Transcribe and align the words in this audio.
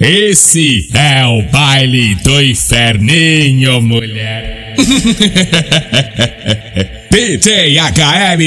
Esse 0.00 0.88
é 0.94 1.26
o 1.26 1.42
baile 1.50 2.14
do 2.22 2.40
inferninho, 2.40 3.82
mulher. 3.82 4.76
DJ 7.10 7.80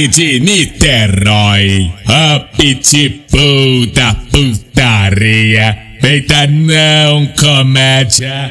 de 0.07 0.39
Niterói, 0.39 1.91
a 2.07 2.39
pitbull 2.55 3.85
da 3.87 4.13
putaria. 4.31 5.77
Eita 6.01 6.47
não, 6.47 7.27
comédia. 7.37 8.49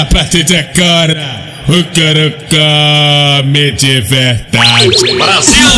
A 0.00 0.04
partir 0.06 0.42
de 0.42 0.56
agora, 0.56 1.53
o 1.66 1.82
caracá 1.94 3.42
me 3.42 3.72
de 3.72 4.00
verdade. 4.02 4.88
Brasil! 5.16 5.70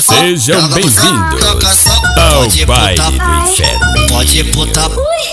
Sejam 0.00 0.68
bem-vindos 0.68 1.40
ao 2.18 2.46
Pai 2.66 2.94
do 2.96 3.50
inferno. 3.50 4.06
Pode 4.08 4.42
botar. 4.44 4.90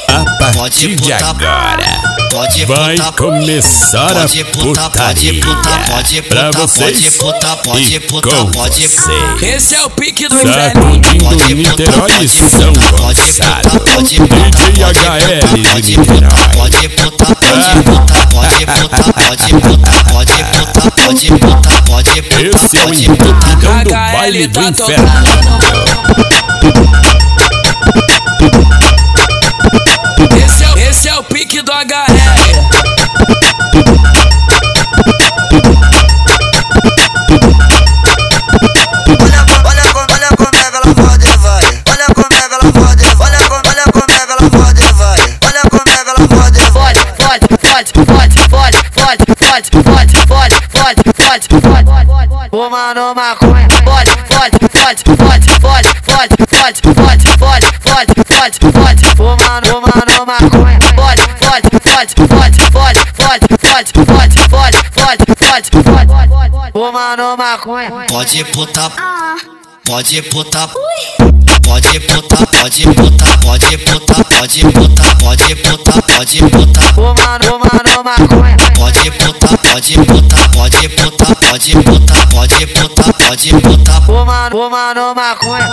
A 0.08 0.54
partir 0.54 0.96
de 0.96 1.12
agora 1.12 2.19
pode 2.30 2.66
vai 2.66 2.96
putar, 2.96 3.12
começar 3.14 4.14
pode 4.14 4.42
a 4.42 4.46
putar, 4.46 4.90
putaria 4.90 5.34
pode 5.42 5.90
pode 5.90 6.22
pra 6.24 6.52
vocês 6.52 7.18
pode 7.18 7.40
pode 7.64 8.00
com 8.00 8.52
pode 8.52 8.88
vocês. 8.88 9.42
Esse 9.42 9.76
é 9.76 9.84
o 9.84 9.90
pique 9.90 10.28
do 10.28 10.36
Sacudindo 10.38 11.56
Niterói 11.56 12.24
e 12.24 12.28
São 12.28 12.74
Gonçalo 12.74 14.04
DJ 14.04 14.20
HL 14.20 15.50
Pode 15.72 15.98
pode 16.00 16.90
pode 16.90 16.90
pode 18.30 18.66
pode 19.26 19.54
pode 20.04 21.28
pode 21.86 22.10
Esse 22.56 22.78
é 22.78 22.86
o 22.86 22.94
embutidão 22.94 23.84
do 23.84 23.90
baile 23.90 24.48
do 24.48 24.62
inferno 24.62 25.10
HL. 31.90 31.96
Olha, 39.20 39.46
olha, 39.66 39.84
olha 40.06 40.30
como 40.38 40.50
é 40.54 40.70
que 40.70 40.76
ela 40.76 40.94
pode 40.94 41.28
e 41.28 41.38
vai. 41.38 41.64
Olha 41.90 42.06
como 42.14 42.28
é 42.32 42.42
que 42.48 42.54
ela 42.54 42.72
pode 42.72 43.06
e 43.06 43.16
vai. 43.16 43.28
Olha 43.28 43.42
como, 43.50 43.62
olha 43.66 43.86
como 43.92 44.12
é 44.12 44.22
ela 44.22 44.50
pode 44.52 44.84
e 44.84 44.94
vai. 44.94 45.20
Olha 45.46 45.62
como 45.68 45.90
é 45.90 45.98
que 45.98 46.10
ela 46.10 46.28
pode 46.28 46.60
e 46.60 46.70
vai. 46.70 46.94
fode, 46.94 47.48
fode, 47.58 47.92
fode, 48.06 48.40
fode, 48.50 48.78
fode, 48.94 49.26
fode, 49.36 49.70
fode, 49.74 50.14
fode, 50.28 50.56
fode, 50.68 51.02
fode, 51.18 51.48
fode, 51.50 51.90
fode. 52.06 52.50
Fumando 52.50 53.16
maconha, 53.16 53.68
fode, 53.84 54.12
fode, 54.30 54.58
fode, 54.74 55.04
fode, 55.04 55.50
fode, 55.60 55.90
fode, 56.04 56.36
fode, 56.50 56.82
fode, 56.94 57.28
fode, 57.38 57.68
fode, 57.82 58.14
fode, 58.26 58.58
fode. 58.74 59.04
Fumando, 59.16 59.68
fumando 59.68 60.26
maconha, 60.26 60.50
fode, 60.50 60.59
fode, 62.00 62.16
fode, 62.16 62.62
fode, 62.72 63.00
fode, 63.14 63.46
fode, 63.60 63.92
fode, 63.92 64.40
fode, 64.50 64.78
fode, 64.94 65.26
fode, 65.38 65.70
fode, 65.74 66.10
fode. 66.30 66.72
Fumando 66.72 67.38
maconha. 67.38 67.92
Pode 68.08 68.44
botar, 68.56 68.90
pode 69.86 70.22
botar, 70.22 70.70
pode 71.62 72.00
botar, 72.00 72.46
pode 72.48 72.86
botar, 72.88 73.38
pode 73.38 73.66
botar, 73.76 74.28
pode 74.30 74.64
botar, 74.64 75.16
pode 75.16 75.56
botar, 75.56 76.02
pode 76.04 76.42
botar, 76.42 76.94
Fumando, 76.94 77.46
fumando 77.46 78.04
maconha. 78.06 78.58
pode 78.78 79.10
botar, 79.12 79.58
pode 79.58 79.98
botar, 79.98 80.50
pode 80.50 80.88
botar, 80.88 81.36
pode 81.36 81.76
botar, 81.76 82.28
pode 82.28 82.66
botar, 82.66 83.14
pode 83.14 83.54
botar. 83.54 84.02
Fumando, 84.04 84.56
fumando 84.56 85.16
maconha. 85.16 85.72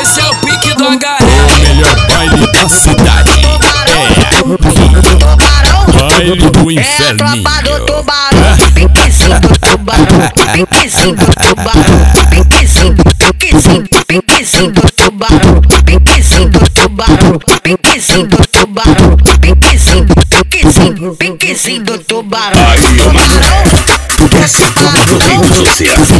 Esse 0.00 0.20
é 0.20 0.24
o 0.24 0.36
pique 0.36 0.74
do 0.74 0.84
HL. 0.84 1.60
Melhor 1.60 2.06
baile 2.06 2.46
da 2.52 2.68
cidade. 2.68 3.81
É 3.92 5.02
Tubarão. 5.02 6.08
baile 6.08 6.36
do 6.36 6.70
É 6.80 6.82
a 6.82 7.14
tropa 7.14 7.62
do 7.62 7.86
tubarão, 7.86 8.56
piquezinho 8.74 9.40
do 9.40 9.48
tubarão, 9.58 10.06
piquezinho 10.54 11.14
do 11.14 11.26
tubarão, 11.26 12.00
piquezinho, 12.30 12.96
piquezinho, 13.18 13.84
piquezinho 14.06 14.72
do 14.72 14.90
tubarão, 14.92 15.60
piquezinho 15.84 16.48
do 16.48 16.70
tubarão, 16.70 17.38
piquezinho 17.62 18.26
do 18.26 18.36
tubarão, 18.46 19.16
piquezinho, 19.40 20.06
piquezinho, 20.30 21.16
piquezinho 21.16 21.84
do 21.84 21.98
tubarão. 21.98 22.58
Tubarão, 22.96 24.11
Redes 24.42 25.56
sociais. 25.56 26.10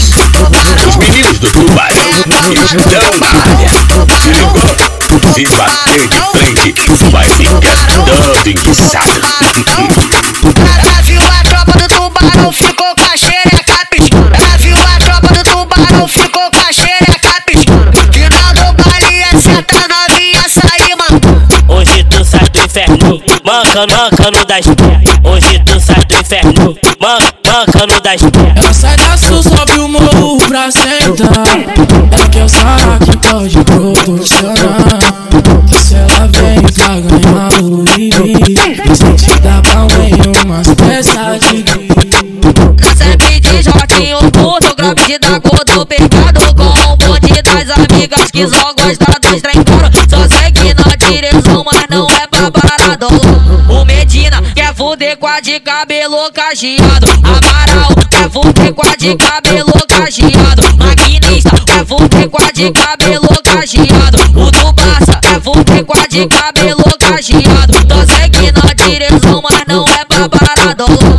Os 0.87 0.97
meninos 0.97 1.41
do 1.41 1.50
Tubarão 1.50 2.10
estão 2.10 3.03
na 3.19 3.27
área. 3.43 3.69
Se 5.34 5.44
bater 5.56 6.06
de 6.06 6.21
frente, 6.31 6.75
vai 7.11 7.25
ficar 7.25 7.87
todo 8.06 8.49
enguiçado. 8.49 9.21
Inferno, 23.42 23.44
mancando, 23.44 23.94
mancando 23.97 24.44
das. 24.47 24.66
Hoje 25.25 25.58
tu 25.64 25.80
sai 25.80 26.04
do 26.04 26.16
inferno, 26.16 26.76
man, 27.00 27.19
mancando 27.47 28.00
das 28.00 28.22
pernas. 28.22 28.56
Ela 28.56 28.72
sai 28.72 28.97
da 28.97 29.16
sul, 29.16 29.42
sobe 29.42 29.80
o 29.80 29.88
morro 29.88 30.38
pra 30.48 30.70
sentar. 30.70 31.47
É 32.12 32.28
que 32.28 32.38
eu 32.38 32.48
sabe 32.48 33.04
que 33.04 33.16
pode 33.28 33.64
proporcionar. 33.64 34.98
Se 35.81 35.94
ela 35.94 36.28
vem 36.28 36.62
pra 36.62 37.00
ganhar 37.00 37.62
o 37.62 37.84
livre, 37.97 38.97
sente 38.97 39.41
da 39.41 39.62
palma 39.62 40.42
umas 40.44 40.69
peças 40.75 41.41
de 41.41 41.64
Sempre 42.97 43.41
de 43.41 43.62
joquinho 43.62 44.19
puto, 44.31 44.75
grave 44.76 45.06
de 45.06 45.19
da 45.19 45.41
cor, 45.41 45.64
tô 45.64 45.86
pegado 45.86 46.54
com 46.54 46.92
o 46.92 46.97
bonde 46.97 47.42
das 47.42 47.70
amigas 47.70 48.31
que 48.31 48.47
só 48.48 48.72
gosta 48.75 49.06
dos 49.20 49.41
trem. 49.41 49.62
Só 50.08 50.28
segue 50.28 50.75
na 50.75 50.97
direção, 50.97 51.41
fuder 54.92 55.16
com 55.16 55.26
a 55.26 55.41
de 55.41 55.58
cabelo 55.60 56.30
cacheado. 56.32 57.06
Amaral 57.25 57.88
quer 58.10 58.30
fuder 58.30 58.75
com 58.75 58.86
a 58.86 58.94
de 58.94 59.16
cabelo 59.16 59.72
cacheado. 59.88 60.76
Maquinista 60.76 61.56
quer 61.64 61.86
fuder 61.86 62.28
com 62.28 62.42
a 62.42 62.53
de 62.53 62.70
cabelo 62.70 63.28
cacheado. 63.42 64.19
O 64.36 64.50
do 64.50 64.72
Barça 64.75 65.19
quer 65.22 65.41
fuder 65.41 65.84
com 65.86 65.98
a 65.98 66.06
de 66.06 66.26
cabelo 66.26 66.84
cacheado. 66.98 67.72
Só 67.88 68.14
segue 68.14 68.52
na 68.52 68.75
direção, 68.75 69.41
mas 69.42 69.64
não 69.66 69.84
é 69.86 70.04
pra. 70.04 70.52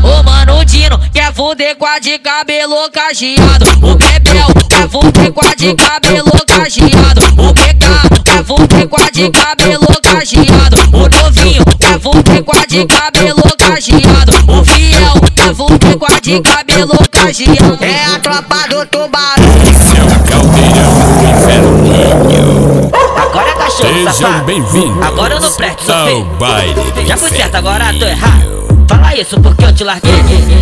O 0.04 0.24
Mano 0.24 0.66
Dino 0.66 1.00
quer 1.12 1.34
fuder 1.34 1.76
com 1.76 1.86
a 1.86 1.98
de 1.98 2.20
cabelo 2.20 2.90
cacheado. 2.92 3.66
O 3.82 3.96
Bebel 3.96 4.48
quer 4.70 4.90
fuder 4.90 5.32
com 5.32 5.46
a 5.46 5.56
de 5.56 5.74
cabelo 5.74 6.32
cacheado. 6.46 7.22
O 7.42 7.54
PK 7.54 8.24
quer 8.24 8.44
fuder 8.44 8.88
com 8.88 9.02
a 9.02 9.10
de 9.10 9.30
cabelo 9.32 9.88
cacheado. 10.02 10.78
O 10.92 11.10
novinho 11.10 11.66
quer 11.80 12.00
fuder 12.00 12.44
com 12.44 12.58
a 12.58 12.66
de 12.66 12.86
cabelo 12.86 13.53
de 16.24 16.40
cabelo 16.40 16.98
cacheado. 17.12 17.78
É 17.84 18.16
a 18.16 18.20
tropa 18.20 18.66
do 18.70 18.86
tubarão. 18.86 19.44
Esse 19.70 19.98
é 19.98 20.04
o 20.04 20.24
caldeirão 20.24 20.94
do 21.18 21.28
inferninho. 21.30 22.92
Agora 23.22 23.54
cachorro, 23.56 23.94
Sejam 23.94 24.14
safado. 24.14 24.46
bem-vindos 24.46 25.04
Agora 25.06 25.34
eu 25.36 25.42
não 25.42 25.52
presto, 25.52 25.84
sou 25.84 26.24
baile 26.36 26.76
Já 27.06 27.18
fui 27.18 27.30
certo, 27.30 27.56
agora 27.56 27.94
tô 28.00 28.06
errado. 28.06 28.86
Fala 28.88 29.16
isso 29.16 29.40
porque 29.42 29.66
eu 29.66 29.76
te 29.76 29.84
larguei. 29.84 30.14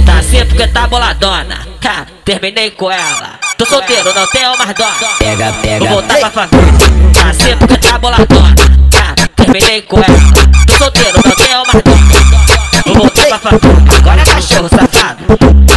Tá 0.04 0.18
assim 0.18 0.44
porque 0.46 0.68
tá 0.68 0.88
boladona. 0.88 1.60
Ha, 1.86 2.06
terminei 2.26 2.72
com 2.72 2.90
ela. 2.90 3.40
Tô 3.56 3.66
solteiro, 3.66 4.12
não 4.16 4.28
tenho 4.28 4.58
mais 4.58 4.74
dó. 4.74 4.90
Pega, 5.20 5.54
pega. 5.62 5.80
Vou 5.86 5.90
voltar 5.90 6.18
pra 6.18 6.30
família. 6.32 6.74
Tá 7.14 7.30
assim 7.30 7.58
porque 7.58 7.78
tá 7.78 8.00
boladona. 8.00 8.56
Ha, 8.96 9.28
terminei 9.36 9.82
com 9.84 9.98
ela. 9.98 10.20
Tô 10.66 10.74
solteiro, 10.84 11.20
não 11.24 11.36
tenho 11.36 11.58
mais 11.58 11.84
dó. 11.84 12.71
Vou 13.02 13.10
voltar 13.10 13.40
pra 13.40 13.40
família. 13.40 13.98
Agora 13.98 14.22
é 14.22 14.26
cachorro 14.26 14.70
safado. 14.70 15.24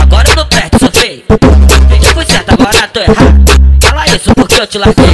Agora 0.03 0.29
eu 0.29 0.37
não 0.37 0.47
presto, 0.47 0.79
sou 0.79 0.91
feio. 0.93 1.25
Já 2.03 2.13
fui 2.13 2.27
certo, 2.27 2.53
agora 2.53 2.89
tô 2.89 3.01
errado. 3.01 3.45
Fala 3.81 4.07
isso 4.09 4.35
porque 4.35 4.61
eu 4.61 4.67
te 4.67 4.77
larguei. 4.77 5.07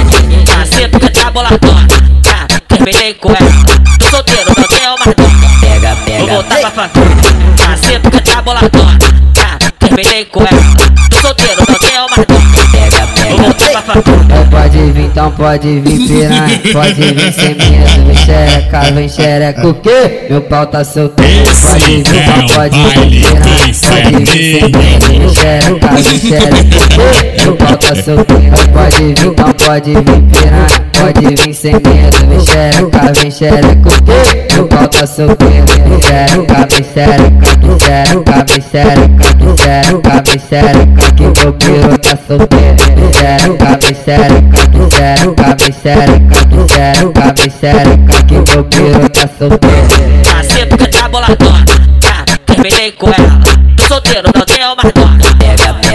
Tá 0.45 0.61
assim 0.61 0.89
porque 0.89 1.09
tá 1.09 1.31
boladona. 1.31 1.87
Ha, 2.27 2.47
terminei 2.67 3.13
com 3.13 3.29
ela. 3.29 3.49
Tô 3.97 4.09
solteiro, 4.09 4.51
não 4.57 4.67
tenho 4.67 4.89
mais 4.89 5.15
dó. 5.15 5.23
Pega, 5.61 5.95
pega. 6.05 6.17
Vou 6.17 6.27
voltar 6.27 6.71
pra. 6.71 6.89
Tá 6.89 7.73
assim 7.73 7.99
porque 8.01 8.19
tá 8.19 8.41
boladona. 8.41 8.99
Ha, 9.37 9.71
terminei 9.79 10.25
com 10.25 10.41
ela. 10.41 10.61
Tô 11.09 11.21
solteiro, 11.21 11.63
não 11.65 11.79
tenho 11.79 12.07
mais 12.09 12.25
dó. 12.27 12.35
Pega, 12.73 13.07
pega. 13.07 13.35
Vou 13.37 13.45
voltar 13.45 13.69
pra 13.69 13.81
família. 13.81 14.20
Pode 14.61 14.91
vir, 14.91 15.05
então 15.05 15.31
pode 15.31 15.79
vir 15.79 15.97
piranha. 16.07 16.61
Pode 16.71 16.93
vir 16.93 17.33
sem 17.33 17.55
medo, 17.55 18.05
vem 18.05 18.15
xereca, 18.15 18.81
vem 18.93 19.09
xereca 19.09 19.67
o 19.67 19.73
quê? 19.73 20.27
Meu 20.29 20.41
pau 20.41 20.65
tá 20.67 20.83
solteiro. 20.83 21.51
Pode 21.61 21.85
vir, 21.85 21.99
então 21.99 22.47
pode 22.55 22.77
vir 22.77 23.09
piranha. 23.09 23.41
Pode 23.41 24.25
vir 24.25 24.43
sem 24.43 24.61
medo, 24.61 25.07
vem 25.07 25.29
xereca, 25.33 25.87
vem 25.95 26.19
xereca 26.19 26.77
o 26.77 26.87
quê? 26.89 27.43
Meu 27.43 27.55
pau 27.55 27.77
tá 27.77 27.95
solteiro. 27.95 28.55
Pode 28.73 29.03
vir, 29.03 29.25
então 29.25 29.53
pode 29.53 29.93
vir 29.93 30.03
piranha. 30.03 30.81
Pode 31.01 31.35
vir 31.35 31.53
sem 31.55 31.73
medo, 31.73 32.27
vem 32.29 32.45
xereca, 32.45 33.13
vem 33.19 33.31
xereca 33.31 33.89
o 33.89 34.03
quê? 34.03 34.47
Meu 34.53 34.67
pau 34.67 34.87
tá 34.87 35.07
solteiro. 35.07 35.65
Vem 35.87 36.01
xereca, 36.01 36.67
vem 36.69 36.83
xereca, 36.83 37.51
vem 37.61 37.79
xereca, 37.79 38.45
vem 38.45 38.61
xereca, 38.61 39.25
vem 39.39 39.57
xereca, 39.57 40.23
vem 40.23 40.39
xereca 40.39 41.15
que 41.15 41.23
meu 41.23 41.53
piru 41.53 41.97
tá 41.97 42.17
solteiro. 42.27 43.00
Xereca, 43.21 43.77
vem 43.79 43.93
xereca, 43.93 44.57
vem 44.73 44.89
xereca, 44.89 45.45
vem 45.59 45.71
xereca, 45.71 46.37
vem 46.49 46.65
xereca, 46.67 47.25
vem 47.37 47.51
xereca 47.51 48.17
que 48.25 48.33
meu 48.33 48.63
piru 48.63 49.09
tá 49.09 49.29
solteiro. 49.37 49.87
Nasci 50.33 50.65
porque 50.65 50.87
tá 50.87 51.07
boladona, 51.07 51.65
tá? 51.99 52.25
Terminei 52.47 52.91
com 52.93 53.09
ela. 53.09 53.39
Tô 53.77 53.83
solteiro, 53.85 54.27
não 54.33 54.43
tenho 54.43 54.75
mais 54.75 54.91
dona. 54.91 55.19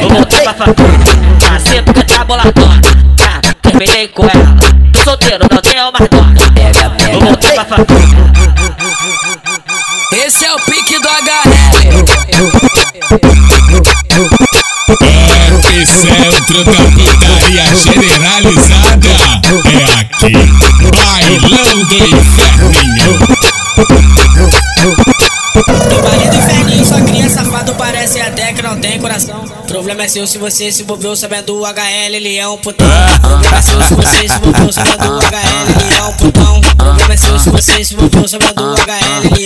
Vou 0.02 0.10
voltar 0.10 0.40
pra 0.40 0.54
família. 0.54 0.98
Nasci 1.50 1.82
porque 1.82 2.04
tá 2.04 2.24
boladona, 2.24 2.80
tá? 3.16 3.40
Terminei 3.60 4.06
com 4.06 4.22
ela. 4.22 4.56
Tô 4.92 5.00
solteiro, 5.02 5.44
não 5.50 5.60
tenho 5.62 5.90
mais 5.90 6.08
dona. 6.08 6.32
Vou 7.10 7.20
voltar 7.22 7.52
pra 7.54 7.64
família. 7.64 8.26
Esse 10.12 10.44
é 10.44 10.54
o 10.54 10.60
pique 10.60 11.00
do 11.00 11.08
HL. 11.08 12.06
Epicentro 15.76 16.64
da 16.64 16.72
inferninho. 21.46 23.18
No 25.90 26.02
baile 26.02 26.28
do 26.28 26.84
sua 26.84 27.00
cria 27.02 27.28
safado 27.28 27.74
parece 27.74 28.20
até 28.20 28.52
que 28.52 28.62
não 28.62 28.76
tem 28.78 28.98
coração. 28.98 29.44
Problema 29.66 30.04
é 30.04 30.08
seu 30.08 30.26
se 30.26 30.38
você 30.38 30.70
se 30.72 30.82
envolveu 30.82 31.16
sabendo 31.16 31.60
o 31.60 31.64
HL, 31.64 32.14
ele 32.14 32.36
é 32.36 32.48
um 32.48 32.56
putão. 32.56 32.86
Problema 33.20 33.56
é 33.56 33.62
seu 33.62 33.82
se 33.82 33.94
você 33.94 34.28
se 34.28 34.34
envolveu 34.34 34.72
sabendo 34.72 35.14
o 35.14 35.18
HL, 35.18 35.70
ele 35.80 35.94
é 35.94 36.02
um 36.02 36.12
putão. 36.14 36.60
Problema 36.76 37.14
é 37.14 37.16
seu 37.16 37.38
se 37.38 37.50
você 37.50 37.84
se 37.84 37.94
envolveu 37.94 38.28
sabendo 38.28 38.62
o 38.62 38.74
HL, 38.74 39.36
ele 39.36 39.45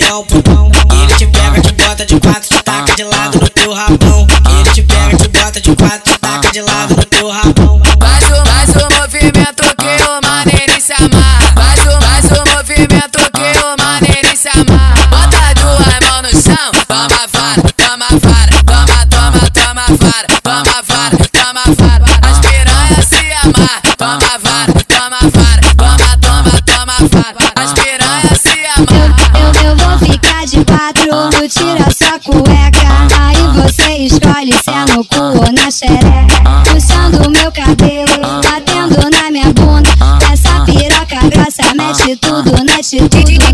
No 35.01 35.05
cu 35.05 35.51
na 35.51 35.71
xereca. 35.71 36.27
Puxando 36.65 37.29
meu 37.31 37.51
cabelo, 37.51 38.41
batendo 38.43 39.09
na 39.09 39.31
minha 39.31 39.51
bunda. 39.53 39.89
Essa 40.31 40.63
piroca 40.65 41.27
grossa 41.29 41.73
mexe 41.75 42.15
tudo, 42.17 42.51
mexe 42.63 42.97
tudo. 43.09 43.50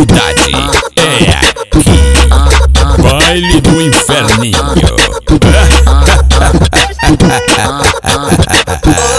Cidade 0.00 0.50
é 0.96 1.30
aqui. 1.60 1.90
Baile 3.02 3.60
do 3.60 3.82
Inferninho. 3.82 4.96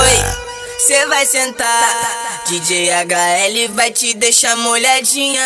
Oi, 0.01 0.24
cê 0.80 1.06
vai 1.06 1.25
sentar. 1.25 2.44
DJ 2.48 2.89
HL 2.89 3.74
vai 3.75 3.92
te 3.92 4.16
deixar 4.16 4.56
molhadinha. 4.57 5.45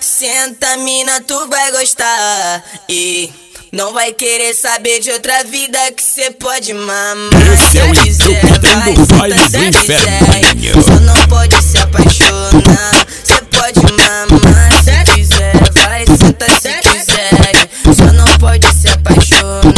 Senta, 0.00 0.76
mina, 0.78 1.20
tu 1.22 1.48
vai 1.48 1.72
gostar. 1.72 2.62
E 2.88 3.32
não 3.72 3.94
vai 3.94 4.12
querer 4.12 4.52
saber 4.52 5.00
de 5.00 5.10
outra 5.10 5.42
vida 5.44 5.78
que 5.92 6.02
cê 6.02 6.30
pode 6.32 6.74
mamar. 6.74 7.30
Esse 7.54 7.78
é 7.78 7.84
o 7.84 7.94
Introcutando 8.06 9.06
vai, 9.06 9.30
Baile 9.30 9.48
do. 9.48 9.64
Inferninho. 9.64 10.82
Só 10.82 11.00
não 11.00 11.28
pode 11.28 11.62
se 11.62 11.78
apaixonar. 11.78 13.01
Pode 13.72 13.92
mamar. 13.92 14.72
Se 14.84 15.12
quiser, 15.14 15.54
vai, 15.74 16.04
senta 16.06 16.46
se 16.60 16.74
quiser. 16.74 17.68
Só 17.96 18.12
não 18.12 18.26
pode 18.38 18.66
se 18.74 18.88
apaixonar. 18.88 19.72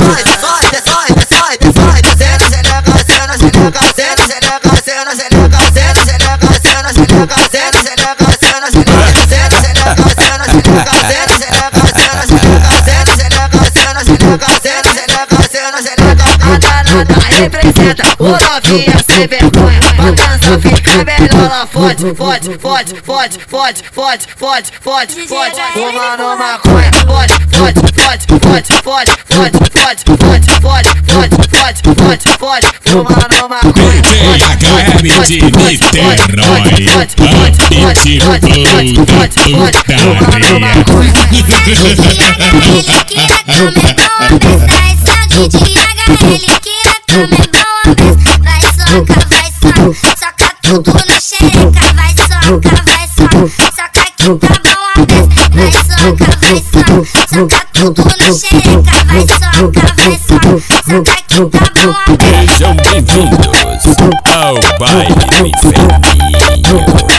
representa 17.45 17.74
o 18.19 18.29
novinha 18.29 18.97
sem 19.11 19.27
vergonha. 19.27 19.81
Pra 19.97 20.11
dança 20.11 20.59
ficar 20.61 21.05
melhor 21.05 21.49
lá 21.51 21.67
fode, 21.67 22.15
fode, 22.15 22.59
fode, 22.59 22.95
fode, 23.03 23.39
fode, 23.47 23.85
fode, 23.93 24.27
fode, 24.37 24.73
fode, 24.81 25.15
fode, 25.27 25.61
fumando 25.73 26.39
maconha. 26.39 26.91
Fode, 27.07 27.35
fode, 27.53 27.81
fode, 27.95 28.25
fode, 28.41 28.73
fode, 28.83 29.11
fode, 29.31 29.59
fode, 29.71 30.03
fode, 30.19 30.49
fode, 30.61 30.89
fode, 31.11 31.37
fode, 31.51 31.81
fode, 31.95 32.29
fode, 32.39 32.69
fumando 32.85 33.49
maconha. 33.49 34.03
THM 34.03 35.05
de 35.27 35.39
Niterói, 35.51 36.61
a 36.87 37.05
pitbull 43.05 43.71
da 43.71 43.95
Soca 44.55 44.74
Sejam 62.47 62.77
bem-vindos 62.77 63.97
ao 64.31 64.55
baile 64.79 65.49
Inferninho. 65.49 67.14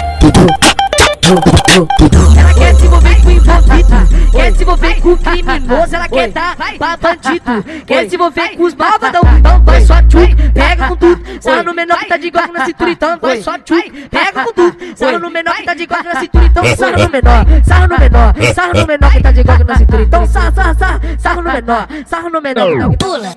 Ela 1.28 2.54
quer 2.54 2.76
se 2.76 2.86
envolver 2.86 3.22
com 3.24 3.32
envolvido, 3.32 4.32
quer 4.32 4.56
se 4.56 4.62
envolver 4.62 5.02
com 5.02 5.18
criminoso, 5.18 5.96
ela 5.96 6.08
quer 6.08 6.28
dar 6.32 6.56
pra 6.56 6.98
bandido, 6.98 7.66
quer 7.88 8.08
se 8.08 8.14
envolver 8.14 8.50
com 8.56 8.64
os 8.64 8.76
malvadão, 8.76 9.24
então 9.40 9.64
vai 9.64 9.82
só 9.82 10.04
tchuk, 10.04 10.36
pega 10.52 10.88
com 10.88 10.96
tudo, 10.96 11.24
sarra 11.42 11.64
no 11.64 11.74
menor 11.74 11.98
que 11.98 12.06
tá 12.06 12.18
de 12.18 12.28
igual 12.28 12.48
na 12.54 12.66
cintura, 12.66 12.92
então 12.92 13.18
vai 13.20 13.42
só 13.42 13.58
tchuk, 13.58 14.08
pega 14.10 14.44
com 14.44 14.54
tudo, 14.54 14.78
sarra 14.96 15.18
no 15.18 15.32
menor 15.32 15.56
que 15.56 15.64
tá 15.64 15.74
de 15.74 15.84
igual 15.84 16.04
na 16.04 16.20
cintura, 16.20 16.46
então 16.46 16.64
sarra 16.76 16.92
no 16.92 17.10
menor, 17.10 17.46
sarra 17.66 17.88
no 17.88 17.98
menor, 17.98 18.36
sarra 18.54 18.74
no 18.76 18.86
menor 18.86 19.12
que 19.12 19.24
tá 19.24 19.32
de 19.32 19.40
igual 19.40 19.58
na 19.66 19.76
cintura, 19.78 20.02
então 20.04 20.28
sarra, 20.28 20.52
sarra, 20.52 20.76
sarra, 20.76 21.02
sarra 21.18 21.42
no 21.42 21.52
menor, 21.52 21.88
sarra 22.06 22.30
no 22.30 22.42
menor, 22.42 22.98
pula, 22.98 23.36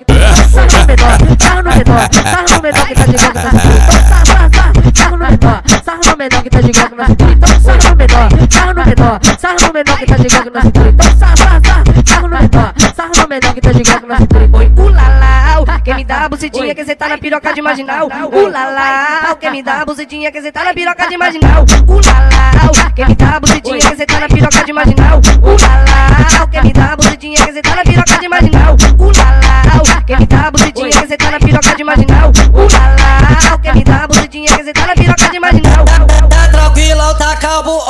sarra 0.51 0.67
no 0.77 0.85
menor, 0.85 1.17
sarra 1.39 1.63
no 1.63 1.69
menor, 1.71 2.09
sarra 2.13 2.45
no 2.55 2.61
menor 2.61 2.87
que 2.87 2.93
tá 2.93 3.05
de 3.05 3.15
igual 3.15 3.33
na 3.33 3.49
cintura, 3.49 3.77
então 3.81 3.97
sarra, 4.07 4.25
sarra, 4.25 4.49
sarra, 4.93 5.09
no 5.09 5.17
menor, 5.17 5.63
sarra 5.83 5.99
no 6.05 6.17
menor 6.17 6.43
que 6.43 6.49
tá 6.51 6.61
de 6.61 6.69
igual 6.69 6.89
na 6.95 7.07
cintura, 7.07 7.31
então 7.31 7.61
sarra 7.61 7.78
no 7.83 7.95
menor, 7.95 8.29
sarra 8.49 8.73
no 8.73 8.85
menor, 8.85 9.19
sarra 9.39 9.55
no 9.67 9.73
menor 9.73 9.97
que 9.97 10.05
tá 10.05 10.15
igual 10.17 10.53
na 10.53 10.61
cintura, 10.61 10.89
então 10.89 11.17
sarra, 11.17 11.35
sarra, 11.35 11.83
sarra 12.05 12.21
no 12.21 12.29
menor, 12.29 12.73
sarra 12.95 13.11
no 13.17 13.27
menor 13.27 13.53
que 13.53 13.61
tá 13.61 13.71
igual 13.71 14.01
na 14.07 14.17
cintura, 14.17 14.49
oi, 14.53 14.71
ulalau, 14.77 15.65
quem 15.83 15.95
me 15.95 16.03
dá 16.03 16.25
a 16.25 16.29
bucetinha 16.29 16.75
que 16.75 16.85
cê 16.85 16.95
tá 16.95 17.09
na 17.09 17.17
piroca 17.17 17.53
de 17.53 17.61
marginal. 17.61 18.07
Ulala, 18.31 19.35
quem 19.39 19.51
me 19.51 19.63
dá 19.63 19.81
a 19.81 19.85
bucetinha 19.85 20.31
que 20.31 20.41
cê 20.41 20.51
tá 20.51 20.63
na 20.63 20.73
piroca 20.73 21.07
de 21.07 21.17
marginal. 21.17 21.65
Ulala, 21.87 22.91
quem 22.95 23.07
me 23.07 23.15
dá 23.15 23.35
a 23.35 23.39
bucetinha 23.39 23.79
que 23.79 23.95
cê 23.95 24.05
tá 24.05 24.19
na 24.19 24.27
piroca 24.27 24.63
de 24.63 24.73
marginal. 24.73 25.21
Ulala, 25.41 26.47
quem 26.51 26.63
me 26.63 26.73
dá 26.73 26.93
a 26.93 26.95
bucetinha 26.95 27.45
que 27.45 27.53
cê 27.53 27.61
tá 27.61 27.75
na 27.75 27.83
piroca 27.83 28.19
de 28.19 28.27
marginal. 28.29 28.77
Ulala, 28.99 30.03
quem 30.05 30.17
me 30.19 30.25
dá 30.27 30.47
a 30.47 30.51
bucetinha 30.51 31.01
que 31.01 31.07
cê 31.07 31.17
tá 31.17 31.31
na 31.31 31.39
piroca 31.39 31.75
de 31.75 31.83
marginal. 31.83 32.31
Ulala, 32.53 33.59
quem 33.63 33.73
me 33.73 33.83
dá 33.83 34.03
a 34.03 34.07
bucetinha 34.07 34.57
que 34.57 34.63
cê 34.63 34.73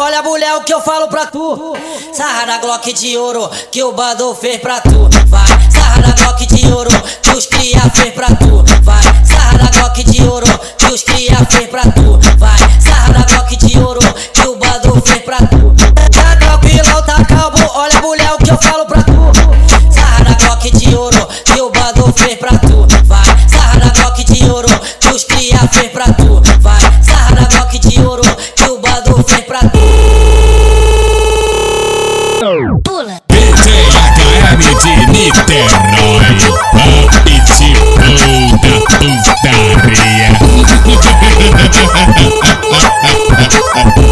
olha 0.10 0.24
mulher 0.24 0.56
o 0.56 0.62
que 0.62 0.74
eu 0.74 0.82
falo 0.82 1.08
pra 1.08 1.28
tu. 1.28 1.78
Sarra 2.12 2.48
na 2.48 2.58
Glock 2.58 2.92
de 2.94 3.16
ouro 3.16 3.48
que 3.72 3.84
o 3.84 3.92
bando 3.92 4.34
fez 4.34 4.60
pra 4.60 4.82
tu. 4.82 5.08
Vai, 5.28 5.72
sarra 5.72 6.02
na 6.02 6.14
Glock 6.14 6.48
de 6.48 6.68
ouro 6.72 6.90
que 7.22 7.30
os 7.30 7.46
cria 7.46 7.80
fez 7.94 8.14
pra 8.16 8.28
tu. 8.28 8.64
Vai, 8.82 9.04
sarra 9.24 9.60
na 9.60 9.70
Glock 9.70 10.04
de 10.04 10.24
ouro 10.24 10.48
que 10.78 10.86
os 10.86 11.04
cria 11.04 11.38
fez 11.52 11.70
pra 11.70 11.84
tu. 11.84 12.20
Vai, 12.40 12.58
sarra 12.82 13.20
na 13.20 13.24
Glock 13.24 13.56
de 13.56 13.80
ouro 13.80 14.02
que 14.34 14.48
o 14.48 14.56
bando 14.56 15.00
fez 15.06 15.22
pra 15.22 15.38
tu. 15.38 15.76
Tá 16.12 16.36
tranquilo, 16.38 17.04
tá 17.04 17.24
calmo, 17.26 17.72
olha 17.76 18.02
mulher 18.02 18.34
o 18.34 18.38
que 18.40 18.50
eu 18.50 18.58
falo 18.58 18.86
pra 18.88 18.98
tu 18.98 18.99
Ela, 43.80 44.09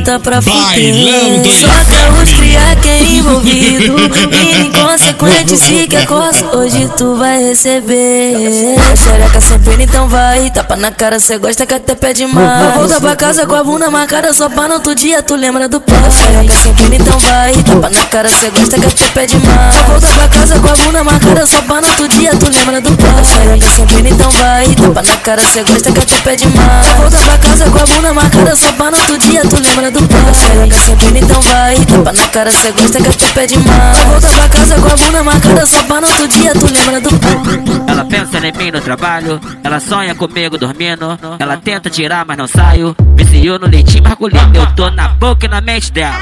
Bota 0.00 0.18
pra 0.18 0.38
aqui. 0.38 0.50
Bailando 0.50 1.52
Solta 1.52 2.22
os 2.22 2.32
cria 2.32 2.74
que 2.80 2.88
é 2.88 3.02
envolvido 3.20 3.96
E 4.34 4.66
inconsequente 4.66 5.56
se 5.56 5.86
quer 5.86 6.06
coça 6.06 6.40
Hoje 6.56 6.90
tu 6.96 7.14
vai 7.14 7.38
receber. 7.42 8.76
Xereca 8.96 9.40
sempre 9.40 9.82
então 9.84 10.08
vai. 10.08 10.50
Tapa 10.50 10.76
na 10.76 10.90
cara, 10.90 11.20
cê 11.20 11.38
gosta 11.38 11.64
que 11.64 11.74
até 11.74 11.94
pede 11.94 12.26
mais. 12.26 12.74
Volta 12.74 13.00
pra 13.00 13.14
casa 13.14 13.46
com 13.46 13.54
a 13.54 13.62
bunda 13.62 13.90
marcada 13.90 14.32
Só 14.32 14.48
pra 14.48 14.66
no 14.66 14.74
outro 14.74 14.94
dia. 14.94 15.22
Tu 15.22 15.34
lembra 15.36 15.68
do 15.68 15.80
pai? 15.80 16.10
Xereca 16.10 16.54
sempre 16.54 16.96
então 16.96 17.18
vai. 17.18 17.52
Tapa 17.52 17.90
na 17.90 18.04
cara, 18.06 18.28
cê 18.28 18.50
gosta 18.50 18.78
que 18.78 18.86
até 18.86 19.06
pede 19.08 19.36
mais. 19.38 19.76
Volta 19.86 20.06
pra 20.06 20.28
casa 20.28 20.58
com 20.58 20.68
a 20.68 20.76
bunda 20.76 21.04
marcada 21.04 21.46
Só 21.46 21.62
pra 21.62 21.80
no 21.80 21.88
outro 21.88 22.08
dia. 22.08 22.30
Tu 22.30 22.50
lembra 22.50 22.80
do 22.80 22.96
pai? 22.96 23.24
Xereca 23.24 23.68
sempre 23.68 24.10
então 24.10 24.30
vai. 24.30 24.66
Tapa 24.74 25.02
na 25.02 25.16
cara, 25.18 25.42
cê 25.42 25.62
gosta 25.62 25.92
que 25.92 25.98
até 26.00 26.16
pede 26.16 26.48
mais. 26.48 26.86
Volta 26.98 27.18
pra 27.18 27.38
casa 27.38 27.70
com 27.70 27.78
a 27.78 27.86
bunda 27.86 28.14
marcada 28.14 28.56
Só 28.56 28.72
pra 28.72 28.90
no 28.90 28.98
outro 28.98 29.18
dia. 29.18 29.42
Tu 29.42 29.56
lembra 29.56 29.90
do 29.90 30.08
pai? 30.08 30.34
Xereca 30.34 30.76
sempre 30.76 31.18
então 31.18 31.40
vai. 31.42 31.76
Tapa 31.76 32.12
na 32.12 32.26
cara, 32.28 32.50
cê 32.50 32.72
gosta 32.72 33.00
que 33.00 33.08
até 33.08 33.19
pede 33.28 33.58
mais 33.58 33.98
Volta 33.98 34.28
pra 34.28 34.48
casa 34.48 34.74
com 34.74 34.86
a 34.86 34.96
bunda 34.96 35.22
marcada 35.22 35.66
Só 35.66 35.82
pra 35.84 36.00
no 36.00 36.08
outro 36.08 36.28
dia 36.28 36.52
tu 36.52 36.66
lembra 36.72 37.00
do 37.00 37.10
pai 37.18 37.84
Ela 37.88 38.04
pensa 38.04 38.38
em 38.46 38.52
mim 38.52 38.70
no 38.70 38.80
trabalho, 38.80 39.40
ela 39.62 39.80
sonha 39.80 40.14
comigo 40.14 40.56
dormindo. 40.56 41.18
Ela 41.38 41.56
tenta 41.56 41.90
tirar, 41.90 42.24
mas 42.24 42.36
não 42.36 42.46
saio. 42.46 42.96
Viciou 43.14 43.58
no 43.58 43.66
leitinho 43.66 44.02
margulhando, 44.04 44.58
eu 44.58 44.66
tô 44.74 44.90
na 44.90 45.08
boca 45.08 45.46
e 45.46 45.48
na 45.48 45.60
mente 45.60 45.92
dela. 45.92 46.16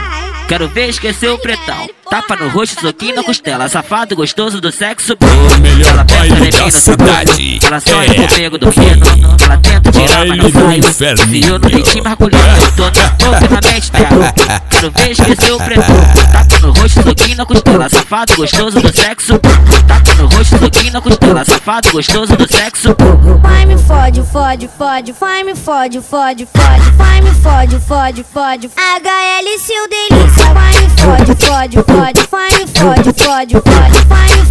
Quero 0.49 0.67
ver 0.67 0.89
esquecer 0.89 1.29
o 1.29 1.37
pretão. 1.37 1.91
Tapa 2.09 2.35
no 2.37 2.49
rosto, 2.49 2.81
soquinho 2.81 3.17
na 3.17 3.23
costela. 3.23 3.69
Safado 3.69 4.17
gostoso 4.17 4.63
do 4.63 4.73
sexo. 4.73 5.15
O 5.21 5.61
melhor 5.61 5.91
ela 5.91 6.07
pensa 6.07 6.25
em 6.25 6.65
mim 6.65 6.71
cidade. 6.71 7.59
ela 7.63 7.79
sonha 7.81 8.11
É 8.11 8.27
comigo 8.27 8.59
dormindo. 8.59 9.07
Ela 9.45 9.59
tenta 9.59 9.93
tirar, 9.93 10.27
mas 10.27 10.39
não 10.39 10.39
do 10.39 10.49
inferninho. 10.49 11.27
Viciou 11.27 11.59
no 11.59 11.69
leitinho 11.69 12.03
margulhando, 12.03 12.63
eu 12.63 12.73
tô 12.73 12.85
na 12.85 13.09
boca 13.11 13.45
e 13.45 13.49
na 13.49 13.73
mente 13.73 13.93
dela. 13.93 14.33
Quero 14.71 14.91
ver 14.93 15.11
esquecer 15.11 15.53
o 15.53 15.59
pretão. 15.59 15.97
Tapa 16.33 16.67
no 16.67 16.73
rosto, 16.73 17.03
soquinho 17.03 17.37
na 17.37 17.45
costela. 17.45 17.89
Safado 17.91 18.37
gostoso 18.37 18.81
do 18.81 18.97
sexo. 18.97 19.39
Tapa 19.87 20.15
no 20.15 20.29
rosto, 20.29 20.59
soquinho 20.59 20.93
na 20.95 21.01
costela. 21.03 21.45
Safado 21.45 21.93
gostoso 21.93 22.35
do 22.35 22.49
sexo. 22.51 22.97
Vai 23.43 23.67
me 23.67 23.77
fode, 23.77 24.23
fode, 24.23 24.69
fode, 24.79 25.13
vai 25.13 25.45
me 25.45 25.55
fode, 25.55 26.01
fode, 26.01 26.47
fode, 26.47 26.91
vai 26.97 27.21
me 27.21 27.31
fode, 27.33 27.79
fode, 27.81 28.25
fode. 28.25 28.71
HL 28.79 29.59
se 29.59 29.73
o 29.73 29.89
delícia, 29.89 30.38
fode, 30.39 31.35
fode, 31.37 31.77
fode, 31.83 32.23
fode, 32.29 32.63
fode, 32.75 33.13
fode, 33.13 33.13
fode, 33.23 33.61
fode, 33.61 34.03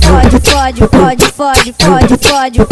fode, 0.02 0.42
fode, 0.48 0.88
fode, 0.88 1.32
fode, 1.32 1.74
fode, 1.74 1.74
fode, 1.74 2.18
fode, 2.18 2.66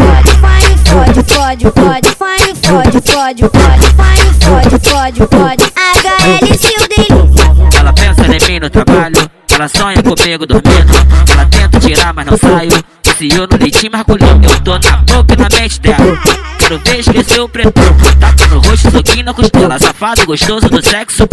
fode, 1.75 2.09
vai 2.15 2.37
me 2.39 2.55
fode, 2.55 3.01
fode, 3.01 3.43
fode, 3.43 3.87
vai 3.95 4.15
me 4.15 4.33
fode, 4.43 4.89
fode, 4.89 5.21
fode. 5.27 5.63
HL 5.75 6.57
se 6.57 6.73
o 6.73 6.87
delícia. 6.89 7.79
Ela 7.79 7.93
pensa 7.93 8.23
em 8.25 8.51
mim 8.51 8.59
no 8.59 8.69
trabalho, 8.69 9.29
ela 9.51 9.67
sonha 9.67 10.01
comigo 10.03 10.45
dormindo. 10.45 10.93
Ela 11.31 11.45
tenta 11.45 11.79
tirar, 11.79 12.13
mas 12.13 12.25
não 12.25 12.37
saio. 12.37 12.94
Viciou 13.17 13.47
no 13.49 13.57
leitinho 13.57 13.91
margulhando, 13.93 14.45
eu 14.45 14.59
tô 14.59 14.71
na 14.77 14.97
boca 14.97 15.35
na 15.37 15.47
mente 15.57 15.79
dela. 15.79 16.19
Quero 16.59 16.79
ver 16.79 16.99
esquecer 16.99 17.39
o 17.39 17.47
preto. 17.47 17.71
Tapa 18.19 18.47
no 18.47 18.59
rosto, 18.59 18.91
soquinho 18.91 19.23
na 19.23 19.33
costela. 19.33 19.79
Safado 19.79 20.25
gostoso 20.25 20.67
do 20.67 20.85
sexo. 20.85 21.23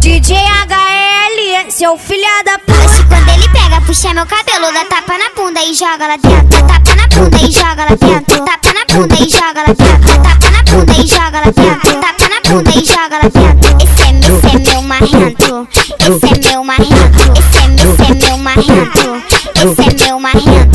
DJ 0.00 0.36
HL, 0.36 1.70
seu 1.70 1.98
filha 1.98 2.42
da 2.44 2.58
puta. 2.58 3.04
Quando 3.08 3.28
ele 3.28 3.48
pega, 3.50 3.80
puxa 3.82 4.14
meu 4.14 4.24
cabelo, 4.24 4.72
dá 4.72 4.84
tapa 4.86 5.18
na 5.18 5.30
bunda 5.36 5.60
e 5.62 5.74
joga 5.74 6.06
lá 6.06 6.16
dentro. 6.16 6.62
Dá 6.62 6.80
tapa 6.80 6.94
na 6.96 7.06
bunda 7.08 7.36
e 7.36 7.52
joga 7.52 7.84
lá 7.84 7.96
dentro. 8.00 8.44
Tapa 8.44 8.72
na 8.72 8.84
bunda 8.94 9.14
e 9.14 9.28
joga 9.28 9.60
lá 9.60 9.74
dentro. 9.74 10.22
Tapa 10.22 10.50
na 10.50 10.62
bunda 10.62 10.92
e 10.92 11.06
joga 11.06 11.38
lá 11.38 11.52
dentro. 11.52 12.00
Tapa 12.00 12.28
na 12.28 12.40
bunda 12.48 12.70
e 12.70 12.84
joga 12.84 13.16
lá 13.16 13.28
dentro. 13.28 13.66
Esse 13.82 14.02
é, 14.02 14.10
esse 14.18 14.56
é 14.56 14.72
meu 14.72 14.82
marrento. 14.82 15.68
Esse 16.00 16.26
é 16.26 16.50
meu 16.50 16.64
marrento. 16.64 17.38
Esse 17.38 17.58
é, 17.58 17.66
esse 17.74 18.02
é 18.02 18.14
meu 18.14 18.38
marrento. 18.38 19.22
Esse 19.56 19.82
é 19.82 20.06
meu 20.06 20.20
marrento. 20.20 20.65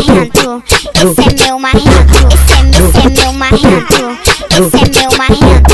Marrento. 0.00 0.62
Esse 0.94 1.20
é 1.20 1.44
meu 1.44 1.58
marrento. 1.58 1.90
Esse 2.32 2.98
é, 2.98 3.10
meu 3.10 3.32
marrento. 3.32 4.18
Esse 4.50 4.76
é 4.76 4.88
meu 4.88 5.10
marrento. 5.18 5.70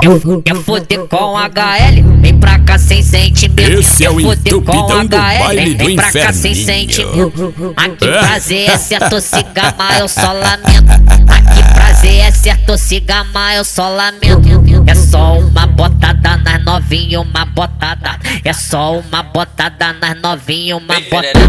Eu, 0.00 0.20
eu 0.44 0.62
foder 0.62 1.06
com 1.06 1.36
HL, 1.36 2.20
vem 2.20 2.38
pra 2.38 2.58
cá 2.60 2.78
sem 2.78 3.02
sentimento. 3.02 3.80
Esse 3.80 4.04
é 4.04 4.10
o 4.10 4.20
eu 4.20 4.26
foder 4.28 4.60
com 4.60 4.86
do 4.86 5.16
HL, 5.16 5.38
baile 5.38 5.74
do 5.74 5.84
vem 5.84 5.96
pra 5.96 6.12
cá 6.12 6.32
sem 6.32 6.54
sentimento. 6.54 7.74
Aqui 7.76 8.08
É? 8.08 8.18
prazer 8.20 8.70
é 8.70 8.78
se 8.78 8.94
atossigar, 8.94 9.74
eu 9.98 10.08
só 10.08 10.32
lamento. 10.32 10.92
Aqui 11.28 11.74
prazer 11.74 12.20
é 12.20 12.30
se 12.30 12.48
atossigar, 12.48 13.26
eu 13.56 13.64
só 13.64 13.88
lamento. 13.88 14.48
É 14.86 14.94
só 14.94 15.38
uma 15.38 15.66
botada 15.66 16.36
nas 16.36 16.64
novinhas, 16.64 17.22
uma 17.22 17.44
botada. 17.44 18.18
É 18.44 18.52
só 18.52 19.00
uma 19.00 19.22
botada 19.22 19.92
nas 20.00 20.20
novinhas, 20.22 20.80
uma 20.80 20.94
botada. 21.00 21.40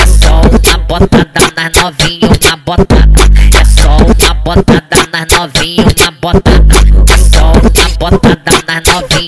É 0.00 0.06
só 0.06 0.40
uma 0.40 0.78
botada 0.78 1.52
nas 1.56 1.82
novinhas, 1.82 2.38
uma 2.44 2.56
botada. 2.56 3.20
É 3.58 3.64
só 3.64 3.96
uma 3.96 4.34
botada 4.34 5.08
nas 5.12 5.38
novinhas, 5.38 5.94
uma 5.98 6.10
botada. 6.12 6.67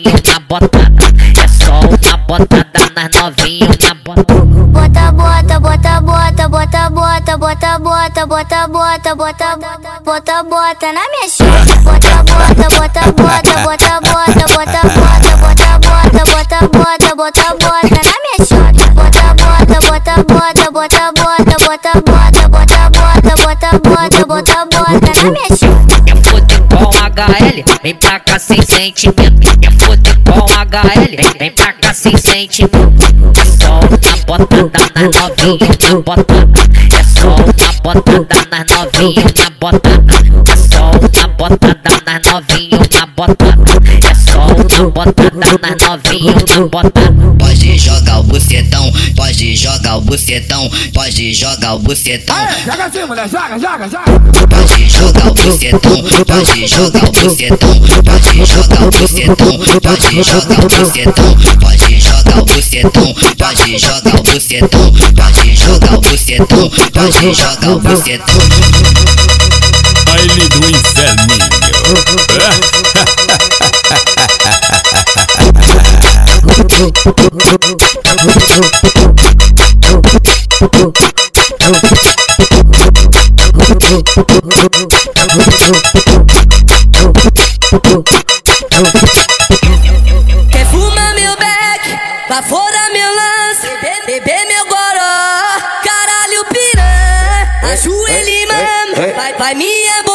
Nas 0.04 0.12
novinhas, 0.12 0.22
uma 0.26 0.40
botada. 0.40 1.04
É 1.36 1.48
só 1.48 1.80
uma 1.80 2.16
botada 2.26 2.92
nas 2.94 3.10
novinhas, 3.20 3.76
uma 3.84 3.94
botada. 4.04 4.44
Bota, 4.70 5.12
bota, 5.12 5.60
bota, 5.60 6.00
bota, 6.00 6.48
bota, 6.48 6.90
bota. 6.90 7.20
bota, 7.36 7.78
bota, 7.78 8.26
bota, 8.26 8.68
bota, 8.68 9.14
bota, 9.14 9.56
bota, 10.04 10.42
bota 10.44 10.92
na 10.92 11.02
minha 11.10 11.28
chave. 11.28 11.74
Bota, 11.80 12.22
bota, 12.24 12.68
bota, 12.70 13.12
bota, 13.12 13.52
bota, 13.60 13.60
bota, 13.60 14.00
bota, 14.00 14.40
bota, 14.48 14.80
bota, 14.90 15.78
bota, 15.78 16.20
bota, 16.26 16.68
bota, 16.68 17.14
bota, 17.16 17.46
bota 17.58 18.00
na 18.06 18.16
minha 18.22 18.40
chave. 18.46 18.84
Bota, 18.94 19.26
bota, 19.34 19.76
bota, 19.82 20.14
bota, 20.24 20.70
bota, 20.70 21.12
bota, 21.12 21.54
bota, 21.66 21.92
bota, 22.00 22.48
bota, 22.48 22.88
bota, 22.88 23.32
bota, 23.36 23.70
bota, 23.78 24.20
bota, 24.26 24.58
bota 24.66 25.12
na 25.16 25.30
minha. 25.30 25.50
Quer 26.04 26.16
foder 26.24 26.60
com 26.68 26.99
HL? 27.10 27.64
Vem 27.82 27.94
pra 27.94 28.20
cá 28.20 28.38
sem 28.38 28.62
sentimento. 28.62 29.58
Quer 29.60 29.72
foder 29.72 30.18
com 30.24 30.46
HL? 30.46 31.16
Vem, 31.16 31.38
vem 31.38 31.50
pra 31.50 31.72
cá 31.72 31.92
sem 31.92 32.16
sentimento. 32.16 33.04
É 33.36 33.44
só 33.44 33.80
uma 34.28 34.38
botada 34.38 34.92
na 34.94 35.02
novinha, 35.02 35.68
na 35.82 36.00
botada. 36.00 36.60
É 36.98 37.02
só 37.02 37.34
uma 37.84 37.94
botada 37.94 38.46
na 38.50 38.64
novinha, 38.64 39.24
na 39.36 39.50
botada. 39.58 40.14
É 40.52 40.56
só 40.56 40.90
uma 40.90 41.28
botada 41.28 42.02
na 42.06 42.32
novinha, 42.32 42.78
na 42.92 43.06
botada. 43.06 44.08
É 44.08 44.14
botada 44.90 45.30
na 45.34 45.76
novinha, 45.86 46.34
na 46.34 46.66
botada. 46.66 47.12
Pode 47.38 47.78
jogar 47.78 48.20
o 48.20 48.22
bucetão, 48.22 48.92
pode 49.16 49.56
jogar 49.56 49.96
o 49.96 50.00
bucetão, 50.00 50.70
pode 50.94 51.34
jogar 51.34 51.74
o 51.74 51.78
bucetão. 51.78 52.36
Joga 52.64 52.84
assim, 52.86 53.04
mulher, 53.04 53.28
joga, 53.28 53.58
joga, 53.58 53.88
joga. 53.88 54.20
Pode 54.48 54.88
jogar 54.90 55.30
o 55.30 55.34
bucetão, 55.34 56.04
pode 56.26 56.66
jogar 56.66 57.04
o 57.04 57.12
bucetão, 57.12 57.80
pode 58.04 58.46
jogar 58.46 58.82
o 58.82 58.90
bucetão, 58.90 59.58
pode 59.82 60.22
jogar 60.22 60.60
o 60.60 60.68
bucetão, 60.68 61.36
pode 61.60 62.00
jogar 62.00 62.38
o 62.38 62.44
bucetão, 62.44 63.14
pode 63.38 63.78
jogar 63.78 64.14
o 64.14 64.22
bucetão, 64.22 64.92
pode 65.16 65.56
jogar 65.56 65.94
o 65.94 66.00
bucetão, 66.00 66.70
pode 66.92 67.34
jogar 67.34 67.70
o 67.70 67.80
bucetão. 67.80 68.40
Baile 70.06 70.48
do 70.48 70.70
inferninho. 70.70 71.50
Quer 76.80 76.88
fumar 90.70 91.14
meu 91.14 91.36
beck, 91.36 92.00
lá 92.30 92.42
fora 92.42 92.88
meu 92.94 93.14
lance, 93.14 93.66
beber 94.06 94.46
meu 94.46 94.64
goró, 94.64 95.60
caralho 95.84 96.46
piranha, 96.50 97.60
ajoelha 97.74 98.46
mano, 98.48 99.14
vai, 99.14 99.34
vai 99.34 99.54
minha 99.54 100.02
bocanha, 100.02 100.09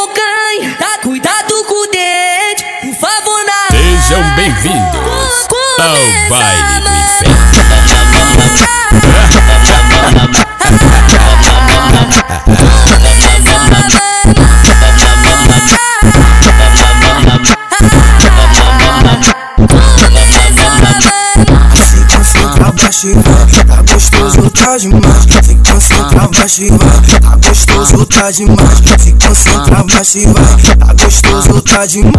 tá 24.66 24.78
demais. 24.78 25.04
Se 25.44 25.56
concentra, 25.56 26.28
baixa 26.28 26.64
e 26.64 26.70
vai, 26.70 27.20
tá 27.22 27.38
gostoso, 27.48 28.06
tá 28.08 28.32
demais. 28.32 28.82
Se 29.00 29.14
concentra, 29.14 29.84
baixa 29.84 30.20
e 30.20 30.26
vai, 30.26 30.76
tá 30.78 30.94
gostoso, 30.94 31.62
tá 31.62 31.86
demais. 31.86 32.16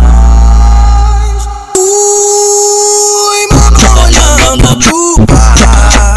Ui, 1.76 3.46
mano, 3.52 3.78
olhando 4.00 4.78
pro 4.78 5.26
pai. 5.26 6.15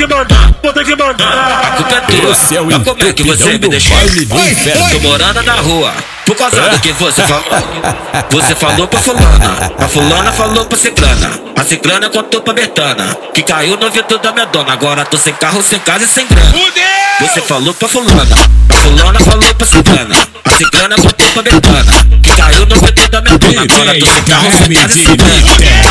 Que 0.00 0.14
mandar, 0.14 0.50
bota 0.62 0.84
que 0.84 0.96
mandar. 0.96 1.60
A 1.62 1.70
culpa 1.76 1.94
é 1.94 2.00
tua. 2.00 2.32
Esse 2.32 2.56
é 2.56 2.60
o 2.60 2.66
Mas 2.66 2.82
como 2.82 3.02
é 3.04 3.12
que 3.12 3.22
você 3.22 3.52
me 3.52 3.58
deixou? 3.58 3.96
Tô 4.92 5.00
morando 5.00 5.42
na 5.42 5.54
rua. 5.54 5.92
Por 6.24 6.36
causa 6.36 6.60
do 6.60 6.78
que 6.80 6.92
você 6.92 7.22
falou. 7.22 7.44
Você 8.30 8.54
falou 8.54 8.88
pra 8.88 9.00
fulana. 9.00 9.72
A 9.78 9.88
fulana 9.88 10.32
falou 10.32 10.64
pra 10.64 10.78
ciclana. 10.78 11.40
A 11.56 11.64
ciclana 11.64 12.08
contou 12.08 12.40
pra 12.40 12.54
Betana 12.54 13.14
Que 13.34 13.42
caiu 13.42 13.76
no 13.76 13.90
vidro 13.90 14.18
da 14.18 14.32
minha 14.32 14.46
dona. 14.46 14.72
Agora 14.72 15.04
tô 15.04 15.18
sem 15.18 15.34
carro, 15.34 15.62
sem 15.62 15.78
casa 15.80 16.04
e 16.04 16.08
sem 16.08 16.26
grana. 16.26 16.52
Você 17.20 17.40
falou 17.42 17.74
pra 17.74 17.88
fulana. 17.88 18.36
A 18.68 18.74
fulana 18.74 19.20
falou 19.20 19.54
pra 19.54 19.66
ciclana. 19.66 20.16
A 20.44 20.50
ciclana 20.56 20.96
contou 20.96 21.28
pra 21.32 21.42
Betana 21.42 21.92
Que 22.22 22.30
caiu 22.36 22.66
no 22.66 22.76
vidro 22.76 23.08
da 23.10 23.20
minha 23.20 23.38
dona. 23.38 23.62
Agora 23.62 23.98
tô 23.98 24.06
sem 24.06 24.22
carro, 24.22 24.50
sem 24.52 24.74
casa 24.74 24.98
e 24.98 25.04
sem 25.04 25.16
grana 25.16 25.89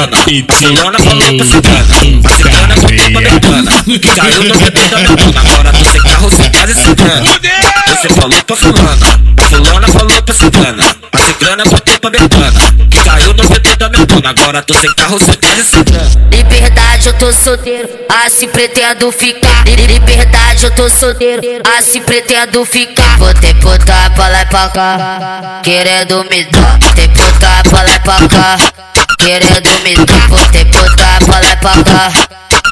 Você 0.00 0.08
falou 0.08 0.44
pra 0.44 0.66
fulana 0.66 0.66
A 0.66 0.68
fulana 0.70 1.08
falou 1.08 1.42
pra 1.42 1.44
ciclana 1.44 2.16
A 2.32 2.38
ciclana 2.38 2.74
contou 2.74 3.10
pra 3.10 3.20
Betana 3.20 3.72
Que 3.84 3.98
caiu 3.98 4.44
no 4.44 4.58
vidro 4.58 4.88
da 4.88 4.98
minha 4.98 5.16
dona 5.16 5.40
Agora 5.40 5.72
tô 5.72 5.84
sem 5.84 6.02
carro, 6.02 6.30
sem 6.30 6.50
casa 6.50 6.72
e 6.72 6.74
sem 6.74 6.94
grana. 6.94 7.30
Você 7.88 8.08
falou 8.08 8.44
pra 8.44 8.56
fulana. 8.56 9.20
A 9.36 9.48
fulana 9.50 9.88
falou 9.88 10.22
pra 10.22 10.34
ciclana 10.34 10.96
A 11.12 11.18
ciclana 11.18 11.64
contou 11.64 11.98
pra 12.00 12.10
Betana 12.10 12.52
Que 12.90 13.04
caiu 13.04 13.34
no 13.34 13.42
vidro 13.44 13.76
da 13.76 13.88
minha 13.90 14.06
dona 14.06 14.30
Agora 14.30 14.62
tô 14.62 14.74
sem 14.74 14.94
carro, 14.94 15.18
sem 15.20 15.34
casa 15.34 15.60
e 15.60 15.64
sem 15.64 15.84
grana. 15.84 16.10
Liberdade, 16.32 17.06
eu 17.08 17.12
tô 17.14 17.32
solteiro, 17.32 17.88
assim 18.24 18.48
pretendo 18.48 19.10
ficar. 19.12 19.64
Li- 19.66 19.86
Liberdade, 19.86 20.64
eu 20.64 20.70
tô 20.74 20.88
solteiro, 20.88 21.42
assim 21.78 22.00
pretendo 22.02 22.64
ficar. 22.64 23.18
Vou 23.18 23.32
ter 23.34 23.54
puta 23.56 24.10
pra 24.14 24.28
lá 24.28 24.42
e 24.42 24.46
pra 24.46 24.68
cá, 24.68 25.60
querendo 25.62 26.24
me 26.30 26.44
dar. 26.44 26.78
Tem 26.94 27.08
puta 27.10 27.62
pra 27.68 27.82
lá 27.82 27.94
e 27.94 28.00
pra 28.00 28.28
cá, 28.28 28.56
Querendo 29.22 29.70
me 29.84 29.94
dar, 30.06 30.50
tem 30.50 30.64
puta 30.64 31.18
bola 31.26 31.56
pra 31.60 31.84
cá. 31.84 32.10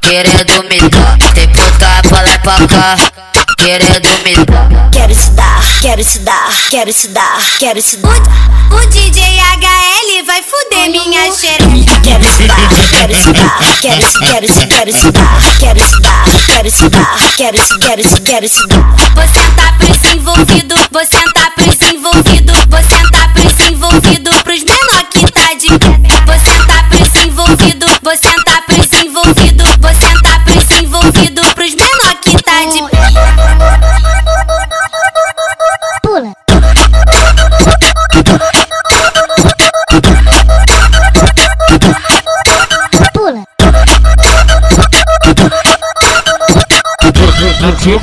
Querendo 0.00 0.64
me 0.64 0.80
dar, 0.88 1.18
tem 1.34 1.46
puta 1.48 2.02
bola 2.08 2.38
pra 2.42 2.66
cá. 2.66 2.96
Querendo 3.58 4.08
me 4.24 4.34
dar. 4.46 4.90
Quero 4.90 5.14
se 5.14 5.30
dar, 5.32 5.60
quero 5.82 6.02
se 6.02 6.18
dar, 6.20 6.48
quero 6.70 6.92
se 6.92 7.08
dar, 7.08 7.38
quero 7.58 7.82
se 7.82 7.98
dar. 7.98 8.10
O, 8.70 8.76
o 8.76 8.86
DJ 8.86 9.22
HL 9.22 10.24
vai 10.24 10.42
fuder 10.42 10.90
minha 10.90 11.30
xereca. 11.30 12.00
Quero 12.02 12.24
se 12.24 12.46
dar, 12.46 12.88
quero 12.88 13.14
se 13.14 13.32
dar, 13.32 13.80
quero 13.80 14.02
se, 14.02 14.18
quero 14.18 14.48
se, 14.48 14.66
quero 14.66 14.92
se 14.92 15.10
dar, 15.12 15.58
quero 15.58 15.80
se 15.80 16.00
dar, 16.00 16.24
quero 16.46 16.70
se 16.70 16.88
dar, 16.88 17.36
quero 17.36 17.58
se, 17.58 17.78
quero 17.78 18.08
se, 18.08 18.20
quero 18.22 18.48
se 18.48 18.66
dar. 18.66 19.14
Vou 19.14 19.28
sentar 19.28 19.76
pros 19.76 20.04
envolvido, 20.12 20.74
vou 20.90 21.04
sentar 21.04 21.54
pros 21.54 21.80
envolvido, 21.82 22.52
vou 22.70 22.82
sentar 22.82 23.32
pros 23.34 23.60
envolvidos. 23.68 24.47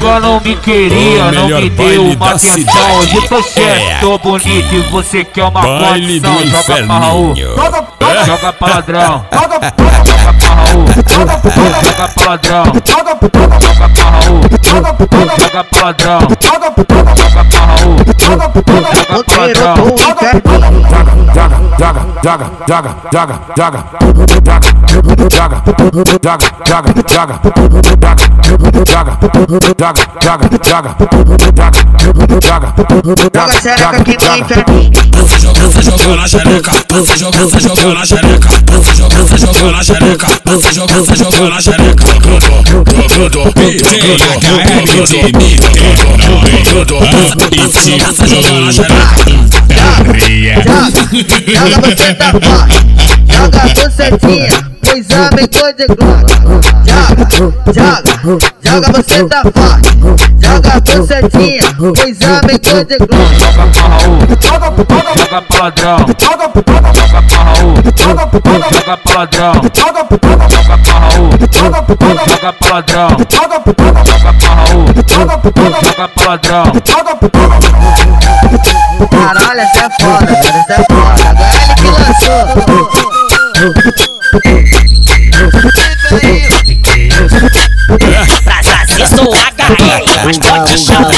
Antiga 0.05 0.19
não 0.19 0.39
me 0.39 0.55
queria, 0.57 1.25
O 1.25 1.31
não 1.31 1.47
me 1.47 1.69
deu 1.69 2.05
uma 2.05 2.27
atenção. 2.27 2.53
cidade. 2.53 2.95
Hoje 2.95 3.27
tô 3.27 3.39
é. 3.39 3.41
certo, 3.41 4.01
tô 4.01 4.17
bonito 4.19 4.75
e 4.75 4.81
você 4.91 5.25
quer 5.25 5.45
uma 5.45 5.61
condição. 5.61 6.35
Joga 6.45 6.63
pra 6.77 6.97
Raul, 6.97 7.35
joga 8.25 8.53
pra 8.53 8.67
ladrão, 8.67 9.25
joga 9.31 9.59
pra 9.59 9.85
Raul, 10.55 10.85
joga 11.09 11.37
pra 11.37 12.25
ladrão, 12.25 12.65
joga 12.65 13.13
pra 13.89 14.03
Raul, 14.03 14.41
joga 14.63 15.63
pra 15.63 15.85
ladrão, 15.85 16.19
joga 16.41 16.63
pra 16.71 17.59
Raul, 17.65 17.99
joga 18.19 18.51
pra 18.61 18.77
ladrão. 19.37 19.75
Joga, 21.77 22.01
joga, 22.23 22.51
joga, 22.67 22.95
joga, 23.11 23.39
joga, 23.57 23.83
joga, 23.99 24.61
joga, 25.29 25.61
joga, 25.65 25.91
joga, 26.15 26.45
joga, 26.65 26.93
joga, 27.05 27.41
joga, 28.85 29.19
joga, 29.75 29.99
joga, 30.21 30.49
joga, 30.63 30.95
joga, 31.11 31.75
Joga 33.35 33.61
xereca 33.61 33.89
aqui 33.89 34.15
inferninho. 34.39 34.91
Você 35.13 35.39
jogou, 35.39 35.69
você 35.69 35.81
jogou 35.81 36.15
na 36.15 36.27
xereca. 36.27 36.71
Jogou, 37.17 37.49
você 37.49 37.59
jogou 37.59 37.93
na 37.93 38.05
xereca. 38.05 38.49
Jogou, 38.95 39.25
você 39.25 39.37
jogou 39.37 39.71
na 39.71 39.83
xereca. 39.83 40.27
Jogou, 40.71 41.05
você 41.05 41.15
jogou 41.15 41.49
na 41.49 41.61
xereca. 41.61 42.05
Grudou, 42.19 42.63
grudou, 43.09 43.53
DJ 43.53 44.15
HL 44.15 45.03
de 45.03 45.17
Niterói. 45.37 47.09
Apetite, 47.33 47.99
você 47.99 48.27
jogou 48.27 48.61
na 48.61 48.71
xereca. 48.71 49.74
Putaria. 50.15 50.55
Joga 50.55 51.77
você 51.81 52.13
tá 52.13 52.31
forte, 52.31 52.79
joga 53.27 53.59
a 53.59 53.67
bucetinha, 53.67 54.49
pois 54.81 55.11
aumentou 55.11 55.73
de 55.73 55.87
glória. 55.87 56.35
Joga, 56.85 57.25
joga, 57.73 58.39
joga 58.63 58.87
você 58.93 59.19
tá 59.25 59.41
forte, 59.43 59.89
joga 60.41 60.71
a 60.71 60.79
bucetinha, 60.79 61.65
pois 61.77 62.17
aumentou 62.21 62.83
de 62.85 62.97
glória. 62.97 63.35
Joga 64.41 64.71
pra 64.71 64.87
Raul, 64.87 65.15
joga 65.19 65.41
pra 65.41 65.63
ladrão, 65.63 65.97
joga 66.21 66.47
pra 66.49 66.63
Raul, 67.43 67.75
joga 67.97 68.27
pra 68.27 69.13
ladrão, 69.17 69.53
joga 69.75 70.03
pra 70.05 70.23
Raul, 70.95 71.27
joga 71.51 71.81
pra 71.83 72.03
ladrão, 72.05 72.23
joga 72.29 72.53
pra 72.53 72.71
Raul, 74.55 74.87
joga 74.95 75.27
pra 76.09 76.39
ladrão. 77.47 78.74
Caralho, 79.25 79.59
essa 79.59 79.79
é 79.79 79.89
foda, 79.99 80.31
essa 80.31 80.53
é 80.69 80.85
foda. 80.85 81.17
Agora 81.31 81.49
ele 81.63 81.73
que 81.73 81.87
lançou. 81.89 82.45
Pra 88.43 88.59
fazer 88.63 89.07
sou 89.07 89.33
HL, 89.33 90.05
mas 90.25 90.37
pode 90.37 90.77
chamar 90.77 91.09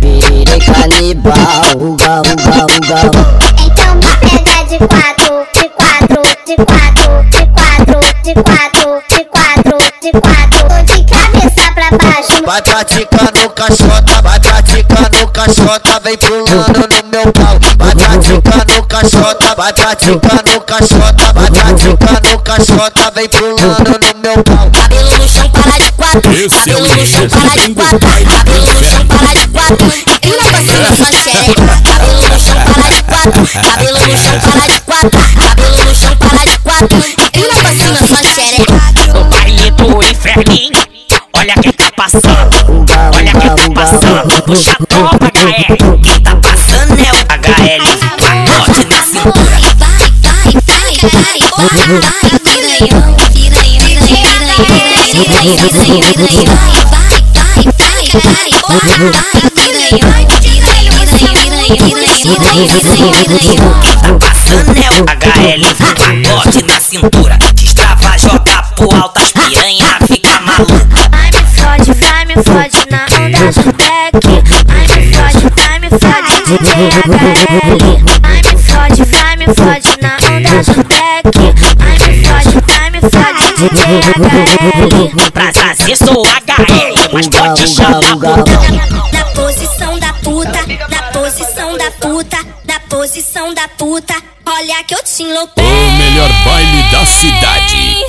Virei 0.00 0.60
canibal, 0.60 1.36
uga, 1.76 2.22
uga, 2.22 2.66
uga. 2.74 3.00
Então 3.64 3.94
me 3.94 4.10
pega 4.18 4.64
de 4.66 4.78
quatro, 4.78 5.46
de 5.54 5.66
quatro, 5.68 6.22
de 6.44 6.56
quatro, 6.56 6.89
Vai 12.50 12.60
praticando 12.62 13.48
caixota, 13.50 14.22
vai 14.22 14.40
praticando 14.40 15.28
caixota, 15.28 16.00
vem 16.02 16.16
pulando 16.16 16.80
no 16.80 17.08
meu 17.08 17.32
pau. 17.32 17.56
Vai 17.78 17.94
praticando 17.94 18.82
caixota, 18.88 19.54
vai 19.54 19.72
praticando 19.72 20.60
caixota, 20.62 21.32
vai 21.32 21.48
praticando 21.48 22.38
caixota, 22.40 23.12
vem 23.14 23.28
pulando 23.28 24.00
no 24.00 24.20
meu 24.20 24.42
pau. 24.42 24.68
Cabelo 24.68 25.16
no 25.16 25.28
chão, 25.28 25.48
para 25.50 25.78
de 25.78 25.92
quatro. 25.92 26.32
Esse 26.32 26.70
é 26.70 26.74
Cabelo 26.74 26.96
no 26.96 27.06
chão, 27.06 27.28
para 27.28 27.62
de 27.62 27.72
quatro. 27.72 27.98
Cabelo 28.00 28.66
no 28.66 28.84
chão, 28.90 29.06
para 29.06 29.32
de 29.32 29.46
quatro. 29.46 29.92
E 30.20 30.30
na 30.36 30.50
passinha 30.50 30.96
só 30.96 31.12
xereca. 31.22 31.82
Cabelo 31.84 32.22
no 32.28 32.40
chão, 32.40 32.56
para 32.66 32.90
de 32.90 33.02
quatro. 33.04 33.46
Cabelo 33.62 34.00
no 34.00 34.18
chão, 34.18 34.40
para 34.42 34.66
de 34.66 34.80
quatro. 34.80 35.20
Cabelo 35.38 35.84
no 35.84 35.94
chão, 35.94 36.16
para 36.16 36.44
de 36.50 36.58
quatro. 36.58 36.98
E 37.32 37.40
na 37.46 37.62
passinha 37.62 38.00
só 38.08 38.20
xereca. 38.34 39.12
no 39.14 39.24
baile 39.26 39.70
do 39.70 40.02
inferninho. 40.02 40.89
Olha 41.40 41.54
quem 41.54 41.72
tá 41.72 41.90
passando, 41.96 42.54
olha 43.16 43.32
quem 43.32 43.48
tá 43.48 43.70
passando. 43.74 44.42
Puxa 44.42 44.72
a 44.72 44.86
tropa, 44.86 45.24
HL. 45.24 45.98
Quem 46.02 46.20
tá 46.20 46.36
passando 46.36 47.00
é 47.00 47.12
o 47.12 47.16
HL. 47.16 47.80
Capote 48.18 48.84
na 48.84 49.02
cintura. 49.02 49.56
Vai, 49.56 49.96
vai, 50.20 50.20
vai, 50.20 51.00
vai. 51.00 51.00
Vai, 51.00 51.88
vai, 51.98 52.28
piranhão, 52.44 53.16
piranhão, 53.32 53.88
piranhão, 54.66 55.08
piranhão, 55.08 55.64
piranhão. 56.12 56.52
Vai, 56.52 56.84
vai, 56.92 57.24
vai, 57.40 57.72
vai. 57.72 58.04
Vai, 58.10 58.84
vai, 58.90 59.08
piranhão, 59.80 60.20
piranhão, 60.60 61.00
piranhão, 62.20 62.84
piranhão. 63.16 63.80
Quem 63.80 63.96
tá 63.96 64.12
passando 64.20 64.76
é 64.76 64.90
o 64.90 65.08
HL. 65.08 65.64
Capote 65.96 66.60
na 66.64 66.78
cintura. 66.78 67.38
Destrava, 67.54 68.18
joga 68.18 68.62
pro 68.76 68.94
alto. 68.94 69.22
As 69.22 69.32
piranha 69.32 69.98
fica 70.06 70.38
maluca. 70.42 71.29
Fode, 72.44 72.78
vai 72.90 72.90
na 72.90 73.04
onda 73.04 73.52
do 73.52 73.72
deck. 73.72 74.24
Ai 74.68 74.86
me 74.88 75.00
fode, 75.14 75.44
vai 75.56 75.76
me 75.78 75.88
fode 75.90 76.34
DJ 76.46 76.70
HL. 77.04 77.88
Ai 78.22 78.40
me 78.42 78.54
fode, 78.62 79.04
vai 79.04 79.36
me 79.36 79.46
fode 79.46 79.92
na 80.00 80.12
onda 80.26 80.54
do 80.64 80.74
deck. 80.84 81.26
Ai 81.80 81.96
me 82.06 82.12
fode, 82.26 82.56
vai 82.66 82.88
me 82.90 83.00
fode 83.00 83.46
DJ 83.58 83.80
HL. 84.16 85.30
Pra 85.32 85.48
fazer 85.52 85.96
sou 85.96 86.24
HL, 86.26 86.94
mas 87.12 87.28
pode 87.28 87.68
chamar. 87.68 88.00
Na 89.12 89.24
posição 89.34 89.98
da 89.98 90.12
puta, 90.14 90.60
na 90.88 91.02
posição 91.12 91.76
da 91.76 91.90
puta, 91.90 92.38
na 92.66 92.80
posição 92.88 93.54
da 93.54 93.68
puta. 93.68 94.14
Olha 94.46 94.82
que 94.84 94.94
eu 94.94 95.02
te 95.04 95.22
enlouquei. 95.22 95.64
O 95.64 95.92
melhor 95.92 96.30
baile 96.44 96.82
da 96.90 97.04
cidade. 97.04 97.99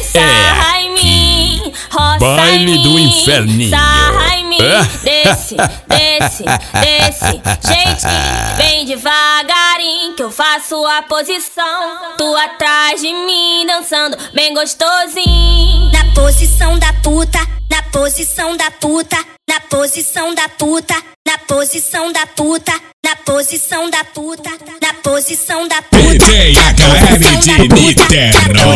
Baile 2.21 2.77
do 2.84 2.99
inferninho. 2.99 3.71
Sarra 3.71 4.36
em 4.38 4.45
mim, 4.47 4.57
É? 4.62 4.84
desce, 5.03 5.55
desce, 5.89 6.43
desce. 6.79 7.41
Gente, 7.67 8.57
vem 8.57 8.86
devagarinho 8.86 10.13
que 10.15 10.21
eu 10.21 10.29
faço 10.29 10.86
a 10.86 11.01
posição. 11.01 12.15
Tu 12.19 12.36
atrás 12.36 13.01
de 13.01 13.12
mim 13.12 13.65
dançando 13.65 14.15
bem 14.36 14.53
gostosinho. 14.53 15.91
Na 15.91 16.13
posição 16.13 16.77
da 16.77 16.93
puta, 17.01 17.39
na 17.71 17.81
posição 17.84 18.57
da 18.57 18.69
puta, 18.69 19.15
na 19.49 19.62
posição 19.62 20.36
da 20.36 20.49
puta, 20.49 20.93
na 21.25 21.38
posição 21.38 22.12
da 22.12 22.27
puta, 22.27 22.73
na 23.01 23.15
posição 23.15 23.89
da 23.89 24.03
puta, 24.03 24.49
na 24.81 24.93
posição 24.95 25.65
da 25.69 25.81
puta. 25.81 26.25
DJ 26.25 26.53
HL 26.53 27.38
de 27.39 27.67
Niterói. 27.69 28.75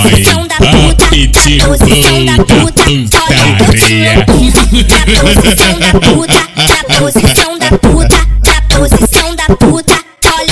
Apetite 0.95 1.57
puta 1.59 1.83
putaria. 3.57 4.25
posição 5.19 5.79
da 5.79 5.91
puta, 5.99 6.33
na 6.55 6.83
posição 6.97 7.57
da 7.59 7.77
puta, 7.77 8.27
na 8.45 8.61
posição 8.77 9.35
da 9.35 9.55
puta. 9.57 9.94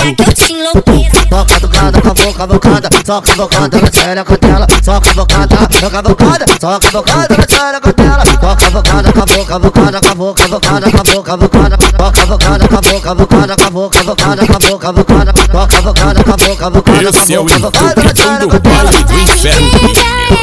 Olha 0.04 0.16
que 0.16 0.22
eu 0.22 0.34
te 0.34 0.52
enlouqueço. 0.52 1.24
Só 1.30 1.46
cavucada, 1.46 2.02
cavou, 2.02 2.34
cavucada, 2.34 2.90
só 3.06 3.22
cavucada 3.22 3.80
na 3.80 3.92
xereca 3.92 4.38
dela, 4.38 4.68
só 4.84 5.00
cavucada, 5.00 5.56
só 5.80 5.90
cavucada, 5.90 6.46
só 6.60 6.80
cavucada 6.80 7.38
na 7.38 7.46
xereca 7.56 7.94
dela, 7.94 8.24
só 8.42 8.56
cavucada, 8.56 9.14
cavou, 9.14 9.46
cavucada, 9.46 10.02
cavou, 10.02 10.34
cavucada, 10.34 10.92
cavou, 10.92 11.24
cavucada, 11.24 11.78
só 11.98 12.12
cavucada, 12.12 12.68
cavou, 12.68 13.00
cavucada, 13.02 13.56
cavou, 13.56 13.90
cavucada, 13.90 14.46
cavou, 14.46 14.80
cavucada, 14.80 15.34
só 15.52 15.68
cavucada, 15.68 16.24
cavou, 16.24 16.56
cavucada, 16.58 17.10
Esse 17.10 17.34
é 17.34 17.40
o 17.40 17.46
cavou, 17.46 17.72
cavucada 17.72 18.04
na 18.04 18.12
entupidão 18.12 18.40
do 18.40 18.52
xereca 18.52 18.60
dela. 18.60 18.92
baile 18.92 19.04
do 19.06 19.20
inferninho. 19.20 19.80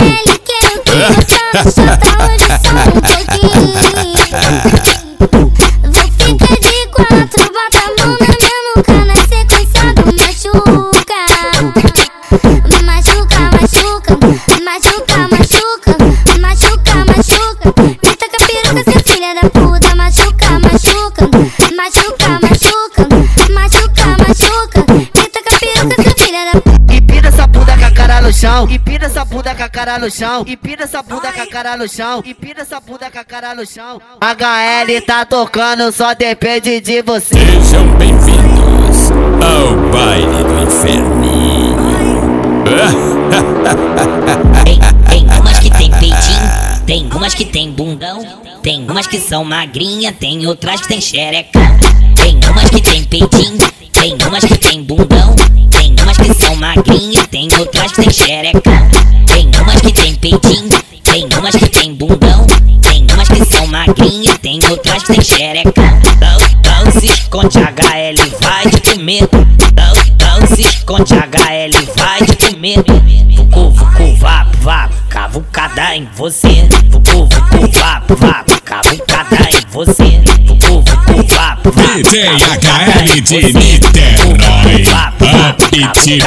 Ele 0.01 0.38
quer 0.38 0.73
tudo, 0.87 1.70
solta 1.70 2.09
hoje 2.25 2.49
só 2.49 2.70
um 2.70 3.01
pouquinho. 3.01 3.19
Chão, 28.61 28.70
empina 28.70 29.07
essa 29.07 29.25
bunda 29.25 29.55
com 29.55 29.62
a 29.62 29.68
cara 29.68 29.99
no 29.99 30.11
chão, 30.11 30.44
empina 30.46 30.83
essa 30.83 31.03
bunda 31.03 31.33
com 31.33 31.42
a 31.42 31.46
cara 31.46 31.77
no 31.77 31.88
chão, 31.88 32.23
empina 32.27 32.61
essa 32.61 32.81
bunda 32.81 33.11
com 33.11 33.18
a 33.18 33.25
cara 33.25 33.55
no 33.55 33.66
chão. 33.66 34.01
HL 34.20 35.01
tá 35.07 35.25
tocando, 35.25 35.90
só 35.92 36.14
depende 36.14 36.81
de 36.81 37.03
você. 37.03 37.37
Sejam 37.38 37.87
bem-vindos 37.96 39.11
ao 39.42 39.90
baile 39.90 40.44
do 40.44 40.62
inferninho. 40.62 41.70
Tem, 44.64 44.79
tem 45.09 45.27
umas 45.38 45.59
que 45.59 45.70
tem 45.70 45.90
peitinho 45.90 46.51
Tem 48.62 48.87
umas 48.88 49.07
que 49.07 49.18
são 49.20 49.44
magrinha, 49.44 50.12
tem 50.12 50.46
outras 50.46 50.83
que 50.83 50.88
tem 50.88 51.01
xerecão. 51.01 51.62
Tem 52.16 52.38
umas 52.51 52.68
que 52.70 52.83
tem 52.83 53.05
peitinho, 53.05 53.59
tem 53.92 54.16
umas 54.29 54.44
que 54.44 54.59
tem 54.59 54.83
bundão. 54.83 55.35
São 56.38 56.56
magrinha, 56.56 57.26
tem 57.26 57.48
outras 57.58 57.92
que 57.92 58.02
tem 58.02 58.10
xerecão. 58.12 58.88
Tem 59.26 59.50
umas 59.60 59.80
que 59.80 59.92
tem 59.92 60.14
peitinho, 60.14 60.68
tem 61.02 61.28
umas 61.38 61.56
que 61.56 61.68
tem 61.68 61.94
bundão. 61.94 62.46
Tem 62.82 63.06
umas 63.12 63.28
que 63.28 63.44
são 63.44 63.66
magrinha, 63.66 64.38
tem 64.38 64.60
outras 64.70 65.02
que 65.02 65.14
tem 65.14 65.22
xerecão. 65.24 65.84
Não, 66.20 66.84
não 66.84 66.92
se 66.92 67.06
esconde 67.06 67.58
HL, 67.58 68.38
vai 68.40 68.70
te 68.70 68.80
comer. 68.80 69.60
Comer. 72.61 72.85
Vucu, 73.37 73.70
vucu, 73.70 74.16
vapo, 74.16 74.57
vapo, 74.61 74.94
cavucada 75.09 75.96
em 75.96 76.09
você. 76.14 76.68
Vucu, 76.90 77.27
vucu, 77.27 77.79
vapo, 77.79 78.16
vapo, 78.16 78.61
cavucada 78.62 79.37
em 79.51 79.61
você. 79.70 80.20
Vucu, 80.46 80.83
vucu, 80.83 81.35
vapo, 81.35 81.73
vapo. 81.73 81.88
DJ 81.96 82.29
HL 82.29 83.20
de 83.23 83.53
Niterói, 83.53 84.85
aptitude 85.49 86.20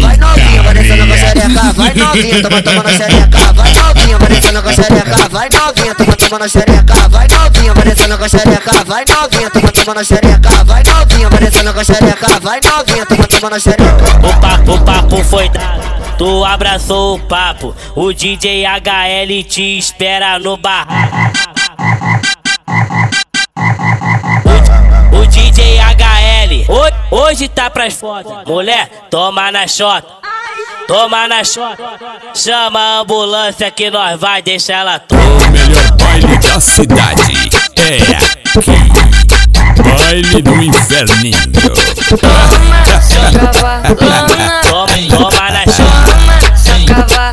Vai 0.00 0.16
novinha, 0.16 0.62
vai 0.62 0.74
descendo 0.74 1.06
com 1.06 1.12
a 1.12 1.16
xereca, 1.16 1.72
vai 1.72 1.94
novinha, 1.94 2.42
toma 2.42 2.62
tomando 2.62 2.90
xereca, 2.90 3.52
vai 3.52 3.72
novinha, 3.74 4.18
vai 4.18 4.28
descendo 4.28 4.62
com 4.62 4.68
a 4.68 4.72
xereca, 4.72 5.28
vai 5.30 5.48
novinha, 5.50 5.94
toma 5.94 6.16
tomando 6.16 6.48
xereca, 6.48 7.08
vai 7.08 7.28
novinha, 7.28 7.74
vai 7.74 7.84
descendo 7.84 8.18
com 8.18 8.24
a 8.24 8.28
xereca, 8.28 8.84
vai 8.84 9.04
novinha, 9.04 9.50
toma 9.50 9.72
tomando 9.72 10.04
xereca, 10.04 10.64
vai 10.64 10.82
novinha, 10.82 11.28
vai 11.28 11.40
descendo 11.40 11.72
com 11.74 11.80
a 11.80 11.84
xereca, 11.84 12.40
vai 12.40 12.60
novinha, 12.60 13.06
toma 13.06 13.26
tomando 13.26 13.60
xereca. 13.60 14.04
O 14.22 14.40
papo, 14.40 14.72
o 14.72 14.78
papo 14.96 15.22
foi 15.24 15.48
dado. 15.48 16.16
Tu 16.16 16.44
abraçou 16.44 17.16
o 17.16 17.20
papo, 17.20 17.74
o 17.94 18.12
DJ 18.12 18.64
HL 18.64 19.44
te 19.46 19.76
espera 19.78 20.38
no 20.38 20.56
barraco. 20.56 21.30
O, 25.12 25.18
o 25.20 25.26
DJ 25.26 25.78
HL 25.78 26.64
ho- 26.72 27.16
hoje 27.16 27.48
tá 27.48 27.68
pras 27.68 27.94
fotos. 27.94 28.32
Mulher, 28.46 28.88
toma 29.10 29.52
na 29.52 29.66
chota. 29.66 30.08
Toma 30.88 31.28
na 31.28 31.44
chota. 31.44 31.82
Chama 32.34 32.78
a 32.80 32.98
ambulância 33.00 33.70
que 33.70 33.90
nós 33.90 34.18
vai 34.18 34.40
deixar 34.40 34.78
ela 34.78 34.98
toda. 34.98 35.20
O 35.22 35.50
melhor 35.50 35.92
baile 35.98 36.38
da 36.38 36.58
cidade 36.60 37.50
é 37.76 37.98
aqui. 38.56 38.72
Baile 39.82 40.42
do 40.42 40.62
Inferninho. 40.62 41.38
Toma 44.70 44.85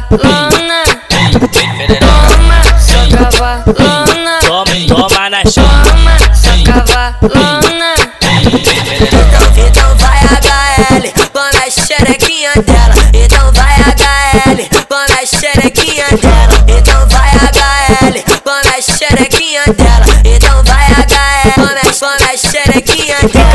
cavalona. 0.01 0.83
Toma, 1.99 2.61
só 2.79 2.99
cavalona. 3.15 4.39
Toma, 4.41 4.75
toma 4.87 5.29
na 5.29 5.41
chama. 5.45 6.17
Só 6.33 6.49
cavalona. 6.65 7.93
Então 9.55 9.95
vai 9.97 10.19
HL, 10.23 11.05
vamos 11.33 11.53
na 11.53 11.69
xerequinha 11.69 12.51
dela. 12.55 12.95
Então 13.13 13.51
vai 13.53 13.75
HL, 13.75 14.59
vamos 14.89 15.09
na 15.09 15.25
xerequinha 15.25 16.05
dela. 16.21 16.65
Então 16.67 17.07
vai 17.09 17.29
HL, 17.29 18.15
vamos 18.43 18.63
na 18.65 18.81
xerequinha 18.81 19.63
dela. 19.67 20.05
Então 20.25 20.63
vai 20.63 20.87
HL, 20.87 21.53
vamos 21.55 22.19
na 22.19 22.37
xerequinha 22.37 23.17
dela. 23.31 23.52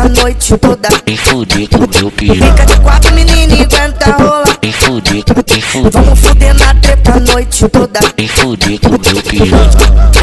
A 0.00 0.08
noite 0.08 0.56
toda. 0.58 0.88
tem 1.04 1.16
fudido, 1.16 1.78
meu 2.00 2.10
piru. 2.10 2.34
Fica 2.44 2.66
de 2.66 2.76
quatro 2.80 3.14
menina 3.14 3.54
e 3.54 3.62
aguenta 3.62 4.10
rola. 4.12 4.44
Fudido, 4.78 5.42
tem 5.42 5.60
fudido, 5.60 5.90
Vamos 6.02 6.18
fuder 6.20 6.54
na 6.54 6.74
treta 6.74 7.12
a 7.12 7.20
noite 7.20 7.68
toda. 7.68 8.00
tem 8.16 8.26
fudido, 8.28 8.88
meu 8.90 9.22
piru. 9.22 9.56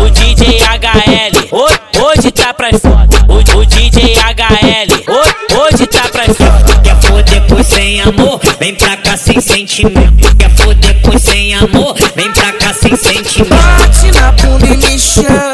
O 0.02 0.10
DJ 0.10 0.60
HL 0.62 1.48
ho- 1.52 2.02
hoje 2.08 2.32
tá 2.32 2.54
pras 2.54 2.80
fotos. 2.82 3.20
O, 3.28 3.58
o 3.60 3.66
DJ 3.66 4.16
HL 4.18 5.04
ho- 5.08 5.62
hoje 5.62 5.86
tá 5.88 6.08
pras 6.12 6.36
fotos. 6.38 6.74
Quer 6.84 6.96
foder 7.02 7.42
por 7.44 7.64
sem 7.64 8.02
amor? 8.02 8.40
Vem 8.60 8.74
pra 8.76 8.98
cá 8.98 9.16
sem 9.18 9.40
sentimento. 9.40 10.36
Quer 10.38 10.50
foder 10.56 11.02
por 11.02 11.20
sem 11.20 11.54
amor? 11.56 11.96
Vem 12.16 12.32
pra 12.32 12.52
cá 12.54 12.74
sem 12.74 12.96
sentimento. 12.96 13.56
Bate 13.56 14.12
na 14.20 14.32
bunda 14.32 14.66
e 14.66 14.78
me 14.78 14.98
chama. 15.00 15.54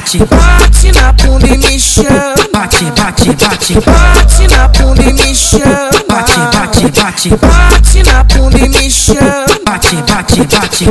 Bate, 0.00 0.18
bate, 0.18 0.32
bate. 0.32 0.54
Bate 0.54 0.92
na 0.94 1.12
bunda 1.12 1.46
e 1.46 1.58
me 1.58 1.78
chama. 1.78 2.34
Bate, 2.52 2.84
bate, 2.96 3.36
bate. 3.36 3.74
Bate 3.74 4.46
na 4.48 4.66
bunda 4.68 5.02
e 5.02 5.12
me 5.12 5.34
chama. 5.34 5.90
Bate, 6.08 6.38
bate, 6.56 6.90
bate. 6.90 7.28
Bate 7.36 8.02
na 8.04 8.24
bunda 8.24 8.58
e 8.58 8.68
me 8.68 8.90
chama. 8.90 9.44
Bate, 9.66 9.96
bate, 9.96 10.42
bate. 10.46 10.86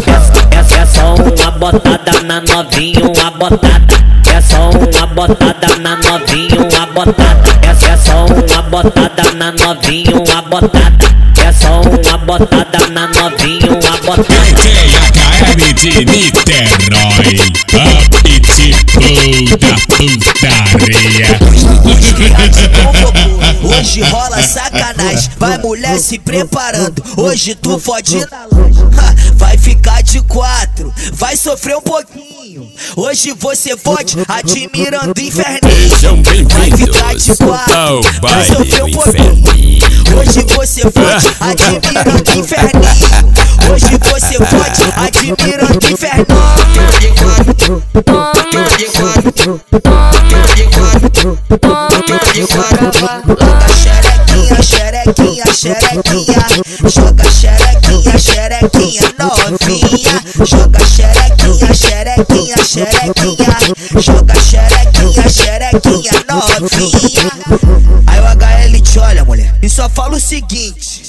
Essa 0.52 0.76
é 0.76 0.86
só 0.86 1.16
uma 1.16 1.52
botada 1.52 2.22
na 2.22 2.40
novinha, 2.42 3.02
uma 3.04 3.32
botada. 3.32 3.96
É 4.32 4.42
só 4.42 4.70
uma 4.70 5.08
botada 5.08 5.76
na 5.80 5.96
novinha, 5.96 6.62
uma 6.62 6.86
botada. 6.86 7.50
Essa 7.68 7.88
é 7.88 7.98
só 7.98 8.26
uma 8.28 8.62
botada 8.62 9.32
na 9.34 9.52
novinha, 9.52 10.14
uma 10.16 10.42
botada. 10.44 11.10
É 11.44 11.52
só 11.52 11.82
uma 11.82 12.18
botada 12.20 12.88
na 12.92 13.08
novinha, 13.08 13.72
uma 13.72 13.98
botada. 14.06 15.00
De 15.80 16.04
Niterói, 16.04 17.40
aptitude 17.70 18.09
da 19.10 20.62
putaria. 20.72 21.40
Hoje 23.64 24.02
rola 24.02 24.42
sacanagem, 24.44 25.32
vai 25.38 25.58
mulher 25.58 25.98
se 26.00 26.20
preparando. 26.20 27.04
Hoje 27.18 27.56
tu 27.56 27.80
fode 27.80 28.20
na 28.30 28.46
loja, 28.52 28.88
Ha, 29.00 29.16
vai 29.34 29.58
ficar 29.58 30.04
de 30.04 30.22
quatro, 30.22 30.94
vai 31.14 31.36
sofrer 31.36 31.78
um 31.78 31.82
pouquinho. 31.82 32.29
Hoje 32.96 33.32
você 33.38 33.76
pode 33.76 34.18
admirando 34.28 35.14
inferninho. 35.22 35.90
Sejam 35.90 36.20
bem-vindos 36.22 37.00
ao 37.02 38.02
eu 38.50 38.66
tenho 38.66 38.88
inferninho. 38.90 39.86
Hoje 40.18 40.44
você 40.56 40.82
pode 40.90 41.28
admirando 41.40 42.32
inferninho. 42.40 43.34
Hoje 43.72 43.98
você 44.02 44.38
pode 44.40 44.82
admirando 44.96 45.92
inferninho. 45.92 46.26
Toma, 48.04 48.34
toma, 48.94 49.24
toma. 49.82 50.99
Joga 51.10 51.50
xerequinha, 53.74 54.62
xerequinha, 54.62 55.46
xerequinha. 55.54 56.46
Joga 56.88 57.30
xerequinha, 57.32 58.18
xerequinha, 58.20 59.14
novinha. 59.18 60.22
Joga 60.46 60.80
xerequinha, 60.86 61.74
xerequinha, 61.74 62.58
xerequinha. 62.64 63.58
Joga 64.00 64.36
xerequinha, 64.40 65.30
xerequinha, 65.30 66.14
novinha. 66.30 67.32
Aí 68.08 68.20
o 68.20 68.26
HL 68.26 68.82
te 68.82 69.00
olha, 69.00 69.26
mulher, 69.26 69.56
e 69.62 69.70
só 69.70 69.90
fala 69.90 70.16
o 70.16 70.20
seguinte. 70.20 71.09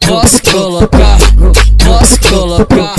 posso 0.31 0.41
colocar, 0.43 1.17
posso 1.83 2.19
colocar, 2.21 2.95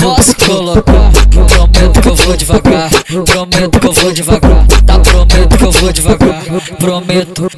posso 0.00 0.36
colocar. 0.36 1.10
Prometo 1.30 2.00
que 2.00 2.08
eu 2.08 2.14
vou 2.14 2.36
devagar, 2.36 2.90
prometo 3.24 3.80
que 3.80 3.86
eu 3.86 3.92
vou 3.92 4.12
devagar. 4.12 4.66
Tá, 4.86 4.98
prometo 5.00 5.58
que 5.58 5.64
eu 5.64 5.72
vou 5.72 5.92
devagar, 5.92 6.42
prometo. 6.78 7.50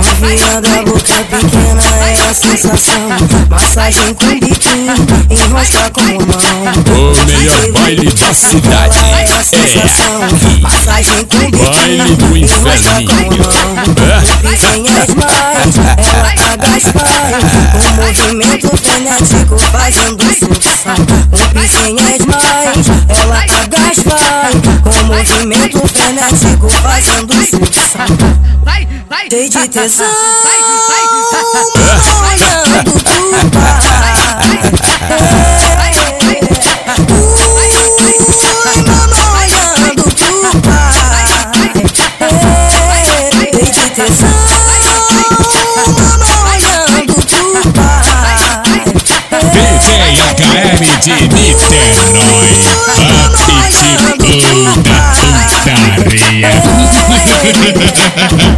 Novinha 0.00 0.60
da 0.60 0.82
boca 0.82 1.00
pequena 1.30 1.49
a 2.30 2.34
sensação. 2.34 3.08
Massagem 3.48 4.14
com 4.14 4.26
biquinho, 4.38 4.94
enrosca 5.28 5.90
com 5.90 6.02
mão. 6.02 6.70
O 6.86 7.26
melhor 7.26 7.72
baile 7.72 8.12
da 8.12 8.32
cidade 8.32 8.98
É. 8.98 10.60
Massagem 10.60 11.24
com 11.24 11.38
Baile 11.38 12.14
do 12.14 12.26
biquinho, 12.26 12.46
enrosca 12.46 12.92
com 12.92 13.00
Inferninho. 13.00 13.42
mão. 13.42 13.84
Piquinha 14.42 15.06
demais, 15.06 15.74
ela 15.98 16.30
caga 16.36 16.78
faz. 16.80 17.42
Um 17.74 17.90
movimento 17.96 18.76
frenético 18.76 19.58
fazendo 19.72 20.22
sucção. 20.32 20.94
Um 21.32 21.44
piquinha 21.52 22.18
demais, 22.18 22.86
ela 23.08 23.40
caga 23.40 23.80
mais 23.80 23.98
vai 23.98 24.52
Com 24.82 25.04
movimento 25.06 25.88
frenético 25.88 26.70
fazendo 26.80 27.34
sucção 27.44 28.50
Cheio 29.30 29.48
de 29.48 29.68
tesão 29.68 30.06
De 49.40 49.62
Niterói, 49.62 50.16
Apitibu 50.16 51.36
da 54.06 54.24
putaria. 54.24 54.70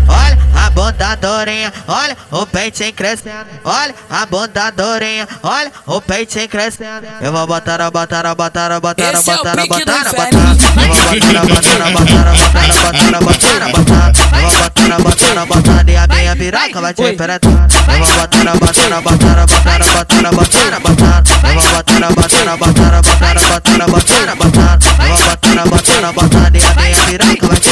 botar, 7.51 7.81
a 7.81 7.91
botar, 7.91 8.25
a 8.25 8.35
botar, 8.35 8.65
a 8.65 8.79
botar, 8.79 9.11
a 9.11 9.21
botar, 9.21 9.59
a 9.59 9.65
botar, 9.67 10.07
a 10.07 10.15
botar. 10.15 10.81
Eu 11.11 11.21
vou 11.21 11.27
botar, 11.27 11.91
botar, 11.91 12.25
a 12.25 12.35
botar, 12.35 12.71
a 12.71 12.79
botar, 12.79 13.05
a 13.11 13.11
botar, 13.11 13.11
a 13.11 13.21
botar, 13.21 13.51
a 13.51 13.71
botar. 13.71 14.11
Eu 14.33 14.49
vou 14.49 14.57
botar, 14.61 14.95
a 14.95 15.01
botar, 15.01 15.41
a 15.41 15.45
botar 15.45 15.85
e 15.87 15.95
a 15.95 16.07
minha 16.07 16.35
piroca 16.35 16.81
vai 16.81 16.93
te 16.93 17.15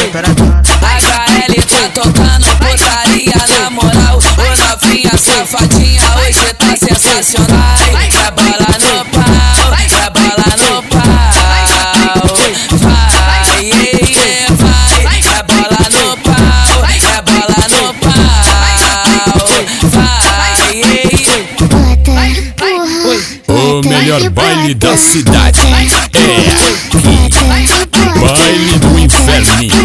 penetrar. 0.09 0.63
HL 0.99 1.55
tá 1.65 1.89
tocando 1.93 2.38
tá 6.69 6.75
sensacional 6.75 7.75
É 7.91 8.31
bola 8.31 8.67
no 8.79 9.05
pau, 9.05 9.23
é 9.73 10.09
bola 10.09 10.49
no 10.57 10.83
pau 10.83 11.01
Vai, 11.49 11.63
yeah, 11.69 12.13
vai 14.55 15.17
É 15.17 15.43
bola 15.43 15.83
no 15.89 16.05
pau, 16.17 16.35
é 16.85 17.21
bola 17.21 17.61
no 17.69 17.93
pau 17.95 18.13
Vai, 19.93 20.13
yeah, 20.13 20.69
O 23.47 23.81
melhor 23.87 24.29
baile 24.29 24.73
da 24.75 24.97
cidade 24.97 25.59
é 25.61 25.73
aqui. 26.03 26.19
Baile 28.19 28.79
do 28.79 28.99
Inferninho. 28.99 29.78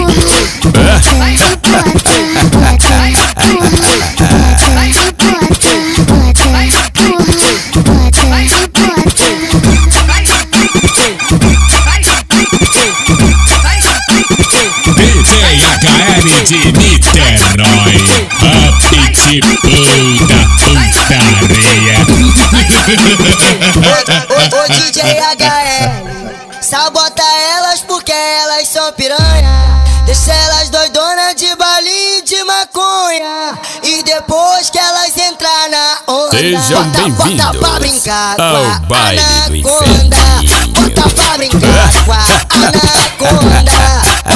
Brincar 38.05 38.37
com 38.37 38.43
ao 38.43 38.65
a 38.65 38.79
baile 38.81 39.23
do 39.63 39.69
anaconda. 39.69 40.17
Bota 40.95 41.09
pra 41.15 41.37
brincar 41.39 42.05
com 42.05 42.13
a 42.13 42.15
anaconda. 42.51 43.73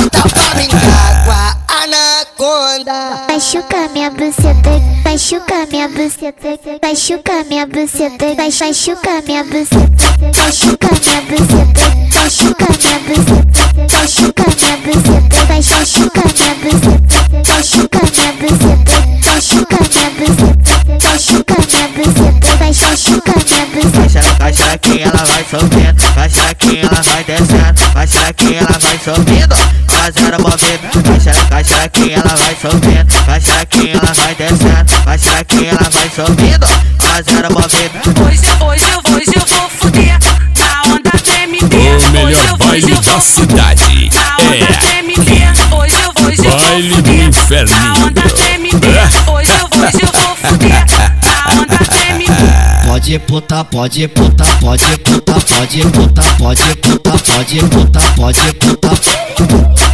Bota 0.00 0.28
pra 0.28 0.54
brincar 0.54 1.24
com 1.24 1.30
a 1.30 1.56
anaconda. 1.82 3.26
Machuca 3.28 3.88
minha 3.92 4.10
buceta, 4.10 4.70
machuca 5.04 5.66
minha 5.70 5.88
buceta, 5.88 6.58
machuca 6.82 7.44
minha 7.44 7.66
buceta, 7.66 8.34
vai 8.34 8.50
machuca 8.50 9.22
minha 9.26 9.44
buceta, 9.44 10.42
machuca 10.42 10.87
Vai 28.28 28.34
xerequinha, 28.34 28.60
ela 28.60 28.78
vai 28.78 28.98
subindo. 28.98 29.56
Fazendo 29.88 30.42
movimento. 30.42 31.02
Vai 31.02 31.48
Vai 31.48 31.64
xerequinha, 31.64 32.16
ela 32.16 32.36
vai 32.36 32.56
subindo. 32.60 33.24
Vai 33.24 33.40
xerequinha, 33.40 33.92
ela 33.94 34.12
vai 34.12 34.34
descendo. 34.34 35.04
Vai 35.04 35.18
xerequinha, 35.18 35.70
ela 35.70 35.90
vai 35.90 36.10
subindo. 36.10 36.66
Fazendo 36.98 37.54
movimento. 37.54 38.22
Hoje, 38.22 38.40
hoje, 38.60 38.84
hoje 39.14 39.32
eu 39.34 39.46
vou 39.46 39.70
fuder 39.70 40.18
Na 40.58 40.82
onda 40.92 41.10
TMB 41.10 41.74
O 41.74 42.10
melhor 42.10 42.58
baile 42.58 42.94
da 43.00 43.20
cidade 43.20 44.10
é 44.12 44.58
Hoje 45.74 45.94
eu 46.04 46.12
vou, 46.12 46.28
hoje 46.28 46.44
eu 46.44 46.50
vou 46.50 46.60
Baile 46.60 47.02
do 47.02 47.14
Inferninho. 47.14 48.37
Pode 52.98 53.18
puta, 53.20 53.64
pode 53.64 54.08
puta, 54.08 54.44
pode 54.60 54.98
puta, 55.04 55.32
pode 55.40 55.84
puta, 55.84 56.22
pode 56.36 56.74
puta, 56.74 57.20
pode 57.36 57.62
puta, 57.62 58.00
pode 58.16 58.52
puta. 58.54 59.12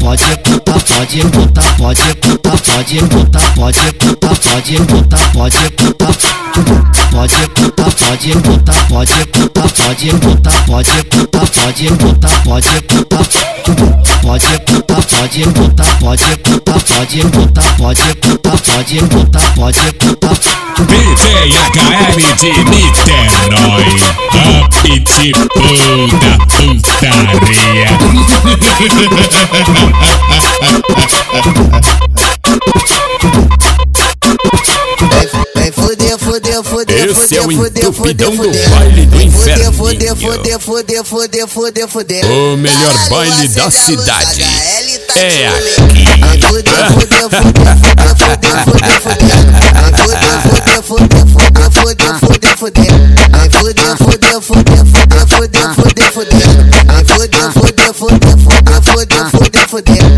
Pode 0.00 0.36
puta, 0.42 0.72
pode 0.80 1.20
puta, 1.30 1.62
pode 1.76 2.14
puta, 2.14 2.58
pode 2.72 3.02
puta, 3.02 3.40
pode 3.54 3.92
puta, 3.92 4.28
pode 4.40 4.80
puta, 4.80 5.18
pode 5.34 5.70
puta. 5.76 6.28
Pode 7.12 7.42
puta, 7.54 7.84
pode 7.92 8.32
puta, 8.40 8.72
pode 8.88 9.20
puta, 9.26 9.60
pode 9.84 10.10
puta, 10.18 10.50
pode 10.66 11.04
puta, 11.04 11.40
pode 11.62 11.90
puta, 12.00 12.28
pode 12.42 12.80
puta. 12.88 13.54
Pode 14.22 14.58
puta, 14.64 14.94
pode 15.04 15.42
puta, 15.52 15.84
pode 16.00 16.36
puta, 16.38 16.72
pode 16.80 17.20
puta, 17.28 17.62
pode 17.76 18.14
puta, 18.14 18.50
pode 18.72 18.98
puta, 19.04 19.40
pode 19.54 19.92
puta. 19.92 20.64
DJ 20.76 21.54
HM 21.76 22.18
de 22.40 22.50
Niterói, 22.94 23.84
Apitibu 24.64 25.48
da 26.20 26.34
putaria. 26.46 27.88
Vem 35.54 35.72
fuder, 35.72 36.18
fuder, 36.18 36.62
fuder, 36.62 37.10
Esse 37.10 37.36
é 37.36 37.40
o 37.40 37.44
fuder, 37.44 37.56
fuder, 37.56 37.84
entupidão 37.84 38.30
do 38.30 38.42
fuder. 38.44 38.70
baile 38.70 39.06
do 39.06 39.10
fuder, 39.12 39.26
inferno. 39.26 39.72
fuder, 39.72 40.16
fuder, 40.16 40.58
fuder, 40.58 41.04
fuder, 41.04 41.46
fuder, 41.48 41.88
fuder. 41.88 42.24
O 42.30 42.56
melhor 42.56 43.08
baile 43.08 43.48
da 43.48 43.64
você 43.64 43.92
é 43.92 43.96
cidade 43.96 44.42
HL 44.42 44.98
tá 45.06 45.20
é 45.20 45.28
de 45.28 45.46
aqui. 45.82 46.04
Vem 46.04 46.40
fuder, 46.42 46.92
fuder, 46.92 47.28
fuder, 47.30 47.76
fuder, 47.78 48.54
fuder, 50.42 50.82
fuder, 50.82 51.23
fuder, 52.64 52.82
vai 53.30 53.50
for 53.50 53.58
fuder, 53.58 53.98
for 53.98 54.16
fuder, 54.40 54.86
fuder, 54.86 55.74
fuder, 55.74 56.12
fuder, 56.12 56.46
vai 56.86 57.04
fuder, 57.04 57.52
fuder, 57.52 57.92
fuder, 57.92 58.30
fuder, 58.32 58.70
for 58.72 58.92
fuder, 58.92 59.30
for 59.30 59.68
fuder. 59.68 60.13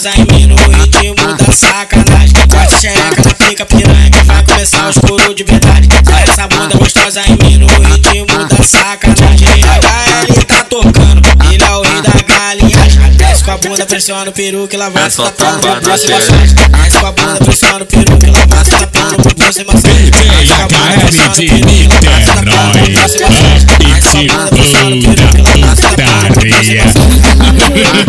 Vem 0.00 0.24
ritmo 0.24 1.14
da 1.36 1.52
sacanagem. 1.52 2.34
Corta 2.48 2.80
xereca 2.80 3.22
na 3.22 3.34
pica 3.46 3.66
piranha 3.66 4.10
que 4.10 4.24
vai 4.24 4.42
começar 4.42 4.88
os 4.88 4.96
coros 4.96 5.34
de 5.36 5.44
verdade. 5.44 5.86
Essa 6.22 6.48
bunda 6.48 6.78
gostosa 6.78 7.20
mim 7.44 7.58
no 7.58 7.66
ritmo 7.66 8.26
da 8.26 8.64
sacanagem. 8.64 9.48
HL 9.48 10.44
tá 10.46 10.64
tocando, 10.64 11.20
ele 11.52 11.62
é 11.62 11.70
o 11.70 11.82
rei 11.82 12.00
da 12.00 12.10
galinhagem. 12.26 13.12
Desce 13.16 13.44
com 13.44 13.50
a 13.50 13.58
bunda, 13.58 13.84
pressiona 13.84 14.30
o 14.30 14.32
peru 14.32 14.66
que 14.66 14.76
ela 14.76 14.88
vai 14.88 15.10
se 15.10 15.18
tapando 15.18 15.66
no 15.66 15.80
pulso 15.82 16.06
e 16.06 16.10
massagem. 16.10 16.54
Desce 16.54 16.98
com 16.98 17.06
a 17.06 17.12
bunda, 17.12 17.44
pressiona 17.44 17.82
o 17.82 17.86
peru 17.86 18.18
que 18.18 18.26
ela 18.26 18.46
vai 18.46 18.64
se 18.64 18.70
tapando 18.70 19.18
no 19.18 19.34
pulso 19.34 19.60
e 19.60 19.64
massagem. 19.64 20.10
Desce 20.10 20.54
com 20.54 20.62
a 20.62 20.68
bunda, 20.68 20.98
pressiona 21.00 21.28
o 21.28 21.36
peru 21.36 21.98
que 22.00 22.06
ela 22.06 22.18
vai 22.18 22.32
se 22.32 22.32
tapando 22.32 22.76
no 22.78 22.94
pulso 22.94 23.18
e 23.18 23.28
massagem. 23.28 23.66
Desce 23.78 24.08
com 24.08 24.16
a 24.16 24.26
bunda, 24.26 24.48
pressiona 24.56 24.96
o 24.96 25.02
peru 25.02 25.28
que 25.28 25.40
ela 25.40 25.52
vai 25.52 25.76
se 25.76 25.82
tapando 25.82 26.26
no 26.28 26.40
pulso 26.40 26.72
e 26.72 27.12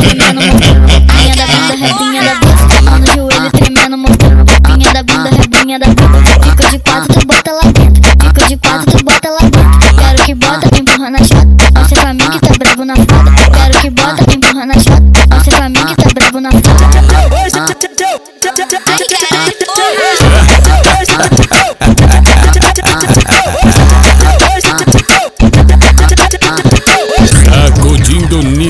Pinha 0.04 1.23
da 1.46 1.58
bunda, 1.58 1.76
repinha 1.76 2.24
da 2.24 2.36
bunda, 2.36 2.82
mão 2.82 3.00
no 3.00 3.06
joelho 3.06 3.52
tremendo, 3.52 3.98
mostrando 3.98 4.46
Pinha 4.64 4.94
da 4.94 5.04
bunda, 5.04 5.30
repinha 5.30 5.80
da 5.80 5.88
bunda, 5.88 6.20
fico 6.42 6.70
de 6.70 6.80
quatro, 6.80 7.20
tu 7.20 7.28
bota 7.28 7.52
lá 7.52 7.62
dentro. 7.64 8.02
Fico 8.22 8.48
de 8.48 8.58
quatro, 8.58 8.98
tu 8.98 9.04
bota 9.04 9.30
lá 9.30 9.40
dentro. 9.40 9.96
Quero 9.98 10.24
que 10.24 10.36
bota, 10.36 10.70
empurra 10.80 11.10
na 11.10 11.20
chota. 11.20 11.48
Você 11.82 11.96
pra 11.96 12.14
mim 12.14 12.30
que 12.30 12.40
tá 12.40 12.54
bravo 12.58 12.86
na 12.86 12.96
foda 12.96 13.32
Quero 13.52 13.80
que 13.80 13.90
bota, 13.90 14.24
empurra 14.34 14.66
na 14.66 14.74
chota. 14.76 15.04
Você 15.38 15.52
pra 15.52 15.70
mim 15.70 15.86
que 15.86 15.96
tá 15.96 16.10
bravo 16.14 16.40
na 16.40 16.52
foda 16.52 16.84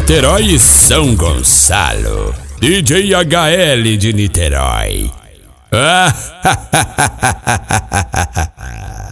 Niterói 0.04 0.60
São 0.60 1.16
Gonçalo. 1.16 2.36
DJ 2.64 3.12
HL 3.12 3.98
de 3.98 4.14
Niterói. 4.14 5.12
Ah, 5.70 6.14